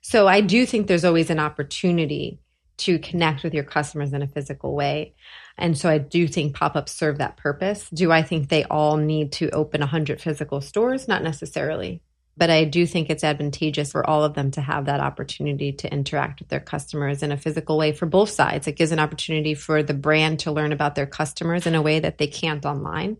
So 0.00 0.26
I 0.26 0.40
do 0.40 0.64
think 0.64 0.86
there's 0.86 1.04
always 1.04 1.28
an 1.28 1.38
opportunity 1.38 2.40
to 2.78 2.98
connect 2.98 3.44
with 3.44 3.52
your 3.52 3.64
customers 3.64 4.14
in 4.14 4.22
a 4.22 4.26
physical 4.26 4.74
way. 4.74 5.14
And 5.58 5.76
so 5.76 5.88
I 5.88 5.98
do 5.98 6.28
think 6.28 6.54
pop 6.54 6.76
ups 6.76 6.92
serve 6.92 7.18
that 7.18 7.36
purpose. 7.36 7.88
Do 7.90 8.12
I 8.12 8.22
think 8.22 8.48
they 8.48 8.64
all 8.64 8.96
need 8.96 9.32
to 9.32 9.50
open 9.50 9.80
100 9.80 10.20
physical 10.20 10.60
stores? 10.60 11.08
Not 11.08 11.22
necessarily. 11.22 12.02
But 12.38 12.50
I 12.50 12.64
do 12.64 12.86
think 12.86 13.08
it's 13.08 13.24
advantageous 13.24 13.92
for 13.92 14.08
all 14.08 14.22
of 14.22 14.34
them 14.34 14.50
to 14.52 14.60
have 14.60 14.84
that 14.84 15.00
opportunity 15.00 15.72
to 15.72 15.90
interact 15.90 16.40
with 16.40 16.48
their 16.48 16.60
customers 16.60 17.22
in 17.22 17.32
a 17.32 17.38
physical 17.38 17.78
way 17.78 17.92
for 17.92 18.04
both 18.04 18.28
sides. 18.28 18.66
It 18.66 18.76
gives 18.76 18.92
an 18.92 18.98
opportunity 18.98 19.54
for 19.54 19.82
the 19.82 19.94
brand 19.94 20.40
to 20.40 20.52
learn 20.52 20.72
about 20.72 20.94
their 20.94 21.06
customers 21.06 21.66
in 21.66 21.74
a 21.74 21.80
way 21.80 22.00
that 22.00 22.18
they 22.18 22.26
can't 22.26 22.66
online 22.66 23.16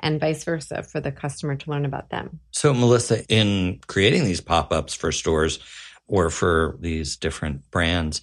and 0.00 0.20
vice 0.20 0.42
versa 0.42 0.82
for 0.82 1.00
the 1.00 1.12
customer 1.12 1.54
to 1.54 1.70
learn 1.70 1.84
about 1.84 2.10
them. 2.10 2.40
So, 2.50 2.74
Melissa, 2.74 3.24
in 3.26 3.80
creating 3.86 4.24
these 4.24 4.40
pop 4.40 4.72
ups 4.72 4.94
for 4.94 5.12
stores 5.12 5.60
or 6.08 6.30
for 6.30 6.76
these 6.80 7.16
different 7.16 7.70
brands, 7.70 8.22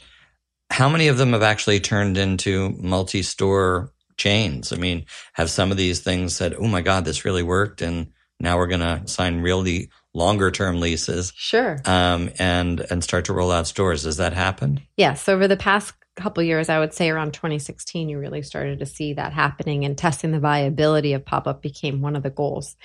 how 0.69 0.89
many 0.89 1.07
of 1.07 1.17
them 1.17 1.33
have 1.33 1.43
actually 1.43 1.79
turned 1.79 2.17
into 2.17 2.75
multi 2.79 3.21
store 3.21 3.91
chains? 4.17 4.73
I 4.73 4.77
mean, 4.77 5.05
have 5.33 5.49
some 5.49 5.71
of 5.71 5.77
these 5.77 6.01
things 6.01 6.35
said, 6.35 6.55
oh 6.57 6.67
my 6.67 6.81
God, 6.81 7.05
this 7.05 7.25
really 7.25 7.43
worked. 7.43 7.81
And 7.81 8.11
now 8.39 8.57
we're 8.57 8.67
going 8.67 8.81
to 8.81 9.07
sign 9.07 9.41
really 9.41 9.89
longer 10.15 10.49
term 10.49 10.79
leases. 10.79 11.33
Sure. 11.35 11.79
Um, 11.85 12.31
and, 12.39 12.79
and 12.89 13.03
start 13.03 13.25
to 13.25 13.33
roll 13.33 13.51
out 13.51 13.67
stores. 13.67 14.03
Has 14.03 14.17
that 14.17 14.33
happened? 14.33 14.81
Yes. 14.97 15.29
Over 15.29 15.47
the 15.47 15.57
past 15.57 15.93
couple 16.15 16.41
years, 16.41 16.69
I 16.69 16.79
would 16.79 16.93
say 16.93 17.09
around 17.09 17.33
2016, 17.33 18.07
you 18.07 18.17
really 18.17 18.41
started 18.41 18.79
to 18.79 18.85
see 18.85 19.13
that 19.13 19.33
happening 19.33 19.83
and 19.83 19.97
testing 19.97 20.31
the 20.31 20.39
viability 20.39 21.13
of 21.13 21.25
pop 21.25 21.45
up 21.45 21.61
became 21.61 22.01
one 22.01 22.15
of 22.15 22.23
the 22.23 22.29
goals. 22.29 22.75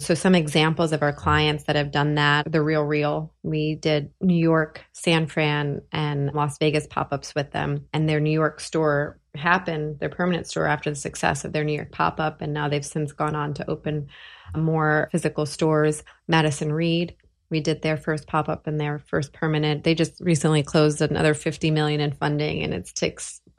So 0.00 0.14
some 0.14 0.34
examples 0.34 0.92
of 0.92 1.02
our 1.02 1.12
clients 1.12 1.64
that 1.64 1.76
have 1.76 1.92
done 1.92 2.16
that, 2.16 2.50
the 2.50 2.60
Real 2.60 2.82
Real, 2.82 3.32
we 3.44 3.76
did 3.76 4.10
New 4.20 4.34
York, 4.34 4.84
San 4.92 5.26
Fran, 5.26 5.82
and 5.92 6.32
Las 6.34 6.58
Vegas 6.58 6.88
pop-ups 6.88 7.36
with 7.36 7.52
them. 7.52 7.86
And 7.92 8.08
their 8.08 8.18
New 8.18 8.32
York 8.32 8.58
store 8.58 9.20
happened, 9.36 10.00
their 10.00 10.08
permanent 10.08 10.48
store 10.48 10.66
after 10.66 10.90
the 10.90 10.96
success 10.96 11.44
of 11.44 11.52
their 11.52 11.62
New 11.62 11.74
York 11.74 11.92
pop-up. 11.92 12.40
And 12.40 12.52
now 12.52 12.68
they've 12.68 12.84
since 12.84 13.12
gone 13.12 13.36
on 13.36 13.54
to 13.54 13.70
open 13.70 14.08
more 14.56 15.08
physical 15.12 15.46
stores. 15.46 16.02
Madison 16.28 16.72
Reed, 16.72 17.16
we 17.50 17.60
did 17.60 17.82
their 17.82 17.96
first 17.96 18.26
pop 18.26 18.48
up 18.48 18.66
and 18.66 18.80
their 18.80 18.98
first 18.98 19.32
permanent. 19.32 19.84
They 19.84 19.94
just 19.94 20.20
recently 20.20 20.62
closed 20.62 21.02
another 21.02 21.34
50 21.34 21.70
million 21.70 22.00
in 22.00 22.12
funding 22.12 22.62
and 22.62 22.72
it's 22.74 22.92
to 22.94 23.12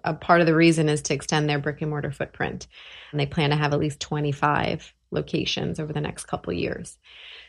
a 0.04 0.14
part 0.14 0.42
of 0.42 0.48
the 0.48 0.56
reason 0.56 0.90
is 0.90 1.02
to 1.04 1.14
extend 1.14 1.50
their 1.50 1.60
brick 1.60 1.82
and 1.82 1.90
mortar 1.90 2.12
footprint. 2.12 2.68
And 3.12 3.20
they 3.20 3.26
plan 3.26 3.52
to 3.52 3.56
have 3.56 3.74
at 3.74 3.80
least 3.80 4.00
25 4.02 4.94
locations 5.12 5.80
over 5.80 5.94
the 5.94 6.02
next 6.02 6.26
couple 6.26 6.52
years. 6.52 6.98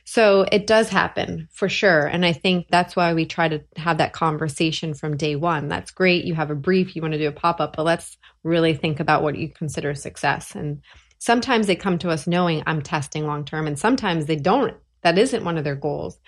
So 0.05 0.43
it 0.53 0.67
does 0.67 0.91
happen 0.91 1.49
for 1.51 1.69
sure. 1.69 2.07
And 2.07 2.27
I 2.27 2.35
think 2.35 2.67
that's 2.69 2.95
why 2.95 3.15
we 3.15 3.25
try 3.25 3.49
to 3.49 3.65
have 3.77 3.99
that 3.99 4.13
conversation 4.13 4.93
from 4.93 5.17
day 5.17 5.35
one. 5.35 5.69
That's 5.69 5.91
great. 5.91 6.25
You 6.25 6.35
have 6.35 6.51
a 6.51 6.55
brief, 6.55 6.95
you 6.95 7.03
want 7.03 7.13
to 7.13 7.19
do 7.19 7.29
a 7.29 7.33
pop 7.33 7.61
up, 7.61 7.75
but 7.77 7.85
let's 7.85 8.19
really 8.43 8.75
think 8.75 9.01
about 9.01 9.23
what 9.23 9.37
you 9.37 9.49
consider 9.49 9.95
success. 9.95 10.55
And 10.55 10.83
sometimes 11.25 11.67
they 11.67 11.75
come 11.75 11.97
to 11.99 12.11
us 12.11 12.27
knowing 12.27 12.63
I'm 12.67 12.83
testing 12.83 13.27
long 13.27 13.47
term, 13.47 13.67
and 13.67 13.79
sometimes 13.79 14.27
they 14.27 14.37
don't. 14.37 14.77
That 15.01 15.17
isn't 15.17 15.45
one 15.45 15.57
of 15.57 15.65
their 15.65 15.75
goals. 15.75 16.19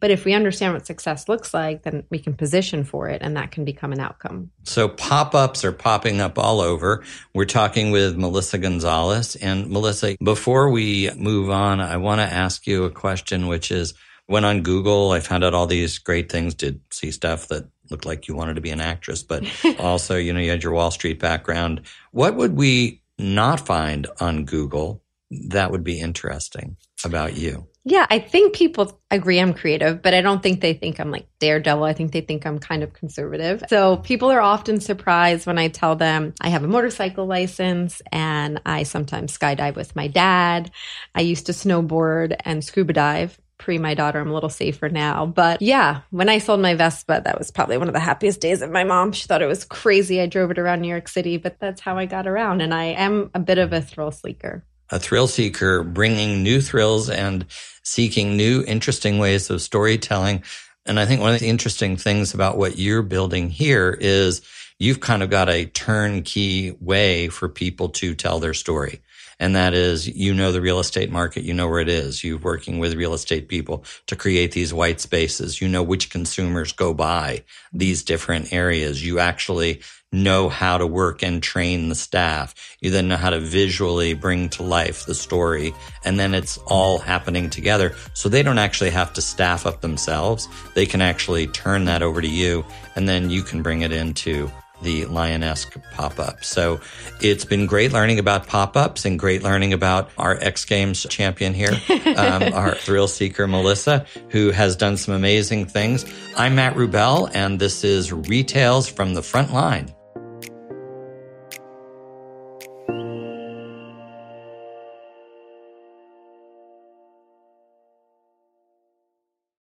But 0.00 0.10
if 0.10 0.24
we 0.24 0.32
understand 0.32 0.72
what 0.72 0.86
success 0.86 1.28
looks 1.28 1.52
like, 1.52 1.82
then 1.82 2.04
we 2.10 2.18
can 2.18 2.34
position 2.34 2.84
for 2.84 3.08
it 3.08 3.22
and 3.22 3.34
that 3.34 3.50
can 3.50 3.64
become 3.64 3.94
an 3.94 4.00
outcome. 4.00 4.50
So 4.64 4.88
pop 4.88 5.34
ups 5.34 5.64
are 5.64 5.72
popping 5.72 6.20
up 6.20 6.38
all 6.38 6.60
over. 6.60 7.02
We're 7.34 7.46
talking 7.46 7.92
with 7.92 8.16
Melissa 8.18 8.58
Gonzalez. 8.58 9.36
And 9.36 9.70
Melissa, 9.70 10.16
before 10.22 10.70
we 10.70 11.10
move 11.16 11.48
on, 11.48 11.80
I 11.80 11.96
want 11.96 12.20
to 12.20 12.26
ask 12.26 12.66
you 12.66 12.84
a 12.84 12.90
question, 12.90 13.46
which 13.46 13.70
is 13.70 13.94
went 14.28 14.44
on 14.44 14.62
Google. 14.62 15.12
I 15.12 15.20
found 15.20 15.42
out 15.42 15.54
all 15.54 15.66
these 15.66 15.96
great 15.98 16.30
things, 16.30 16.54
did 16.54 16.80
see 16.90 17.10
stuff 17.10 17.48
that 17.48 17.66
looked 17.88 18.04
like 18.04 18.28
you 18.28 18.34
wanted 18.36 18.56
to 18.56 18.60
be 18.60 18.70
an 18.70 18.82
actress, 18.82 19.22
but 19.22 19.44
also, 19.78 20.16
you 20.16 20.34
know, 20.34 20.40
you 20.40 20.50
had 20.50 20.62
your 20.62 20.72
Wall 20.74 20.90
Street 20.90 21.18
background. 21.18 21.82
What 22.10 22.36
would 22.36 22.54
we 22.54 23.00
not 23.18 23.66
find 23.66 24.06
on 24.20 24.44
Google 24.44 25.02
that 25.30 25.70
would 25.70 25.84
be 25.84 26.00
interesting 26.00 26.76
about 27.04 27.36
you? 27.36 27.66
Yeah, 27.88 28.04
I 28.10 28.18
think 28.18 28.56
people 28.56 29.00
agree 29.12 29.38
I'm 29.38 29.54
creative, 29.54 30.02
but 30.02 30.12
I 30.12 30.20
don't 30.20 30.42
think 30.42 30.60
they 30.60 30.74
think 30.74 30.98
I'm 30.98 31.12
like 31.12 31.28
daredevil. 31.38 31.84
I 31.84 31.92
think 31.92 32.10
they 32.10 32.20
think 32.20 32.44
I'm 32.44 32.58
kind 32.58 32.82
of 32.82 32.92
conservative. 32.92 33.62
So 33.68 33.98
people 33.98 34.30
are 34.30 34.40
often 34.40 34.80
surprised 34.80 35.46
when 35.46 35.56
I 35.56 35.68
tell 35.68 35.94
them 35.94 36.34
I 36.40 36.48
have 36.48 36.64
a 36.64 36.68
motorcycle 36.68 37.26
license 37.26 38.02
and 38.10 38.60
I 38.66 38.82
sometimes 38.82 39.36
skydive 39.36 39.76
with 39.76 39.94
my 39.94 40.08
dad. 40.08 40.72
I 41.14 41.20
used 41.20 41.46
to 41.46 41.52
snowboard 41.52 42.36
and 42.44 42.64
scuba 42.64 42.92
dive 42.92 43.38
pre 43.58 43.78
my 43.78 43.94
daughter. 43.94 44.20
I'm 44.20 44.30
a 44.30 44.34
little 44.34 44.48
safer 44.48 44.88
now. 44.88 45.26
But 45.26 45.62
yeah, 45.62 46.02
when 46.10 46.28
I 46.28 46.38
sold 46.38 46.60
my 46.60 46.74
Vespa, 46.74 47.22
that 47.24 47.38
was 47.38 47.50
probably 47.50 47.78
one 47.78 47.88
of 47.88 47.94
the 47.94 48.00
happiest 48.00 48.40
days 48.40 48.62
of 48.62 48.70
my 48.70 48.84
mom. 48.84 49.12
She 49.12 49.26
thought 49.26 49.42
it 49.42 49.46
was 49.46 49.64
crazy. 49.64 50.20
I 50.20 50.26
drove 50.26 50.50
it 50.50 50.58
around 50.58 50.80
New 50.80 50.88
York 50.88 51.08
City, 51.08 51.36
but 51.36 51.58
that's 51.58 51.80
how 51.80 51.98
I 51.98 52.06
got 52.06 52.26
around. 52.26 52.60
And 52.60 52.72
I 52.74 52.84
am 52.84 53.30
a 53.34 53.40
bit 53.40 53.58
of 53.58 53.72
a 53.72 53.80
thrill 53.80 54.12
seeker 54.12 54.64
a 54.90 54.98
thrill 54.98 55.26
seeker, 55.26 55.82
bringing 55.82 56.42
new 56.42 56.60
thrills 56.60 57.10
and 57.10 57.46
seeking 57.82 58.36
new, 58.36 58.62
interesting 58.66 59.18
ways 59.18 59.50
of 59.50 59.62
storytelling. 59.62 60.42
And 60.84 61.00
I 61.00 61.06
think 61.06 61.20
one 61.20 61.34
of 61.34 61.40
the 61.40 61.48
interesting 61.48 61.96
things 61.96 62.34
about 62.34 62.56
what 62.56 62.78
you're 62.78 63.02
building 63.02 63.50
here 63.50 63.96
is 64.00 64.42
you've 64.78 65.00
kind 65.00 65.22
of 65.22 65.30
got 65.30 65.48
a 65.48 65.66
turnkey 65.66 66.76
way 66.80 67.28
for 67.28 67.48
people 67.48 67.88
to 67.90 68.14
tell 68.14 68.38
their 68.38 68.54
story. 68.54 69.00
And 69.38 69.54
that 69.54 69.74
is, 69.74 70.08
you 70.08 70.32
know, 70.32 70.50
the 70.50 70.60
real 70.60 70.78
estate 70.78 71.10
market, 71.10 71.44
you 71.44 71.52
know 71.52 71.68
where 71.68 71.80
it 71.80 71.88
is. 71.88 72.24
You're 72.24 72.38
working 72.38 72.78
with 72.78 72.94
real 72.94 73.12
estate 73.12 73.48
people 73.48 73.84
to 74.06 74.16
create 74.16 74.52
these 74.52 74.72
white 74.72 75.00
spaces. 75.00 75.60
You 75.60 75.68
know 75.68 75.82
which 75.82 76.10
consumers 76.10 76.72
go 76.72 76.94
by 76.94 77.44
these 77.72 78.02
different 78.02 78.52
areas. 78.52 79.04
You 79.04 79.18
actually 79.18 79.82
know 80.12 80.48
how 80.48 80.78
to 80.78 80.86
work 80.86 81.22
and 81.22 81.42
train 81.42 81.88
the 81.88 81.94
staff. 81.94 82.54
You 82.80 82.90
then 82.90 83.08
know 83.08 83.16
how 83.16 83.30
to 83.30 83.40
visually 83.40 84.14
bring 84.14 84.48
to 84.50 84.62
life 84.62 85.04
the 85.04 85.14
story. 85.14 85.74
And 86.04 86.18
then 86.18 86.32
it's 86.32 86.58
all 86.66 86.98
happening 86.98 87.50
together. 87.50 87.94
So 88.14 88.28
they 88.28 88.42
don't 88.42 88.58
actually 88.58 88.90
have 88.90 89.12
to 89.14 89.22
staff 89.22 89.66
up 89.66 89.80
themselves. 89.80 90.48
They 90.74 90.86
can 90.86 91.02
actually 91.02 91.48
turn 91.48 91.84
that 91.86 92.02
over 92.02 92.22
to 92.22 92.28
you 92.28 92.64
and 92.94 93.08
then 93.08 93.30
you 93.30 93.42
can 93.42 93.62
bring 93.62 93.82
it 93.82 93.92
into 93.92 94.50
the 94.82 95.06
Lionesque 95.06 95.76
pop 95.92 96.18
up. 96.18 96.44
So 96.44 96.80
it's 97.20 97.44
been 97.44 97.66
great 97.66 97.92
learning 97.92 98.18
about 98.18 98.46
pop 98.46 98.76
ups 98.76 99.04
and 99.04 99.18
great 99.18 99.42
learning 99.42 99.72
about 99.72 100.10
our 100.18 100.36
X 100.40 100.64
Games 100.64 101.06
champion 101.08 101.54
here, 101.54 101.72
um, 102.16 102.42
our 102.52 102.74
thrill 102.74 103.08
seeker, 103.08 103.46
Melissa, 103.46 104.06
who 104.28 104.50
has 104.50 104.76
done 104.76 104.96
some 104.96 105.14
amazing 105.14 105.66
things. 105.66 106.04
I'm 106.36 106.54
Matt 106.54 106.74
Rubel, 106.74 107.30
and 107.34 107.58
this 107.58 107.84
is 107.84 108.12
Retails 108.12 108.88
from 108.88 109.14
the 109.14 109.22
Front 109.22 109.52
Line. 109.52 109.95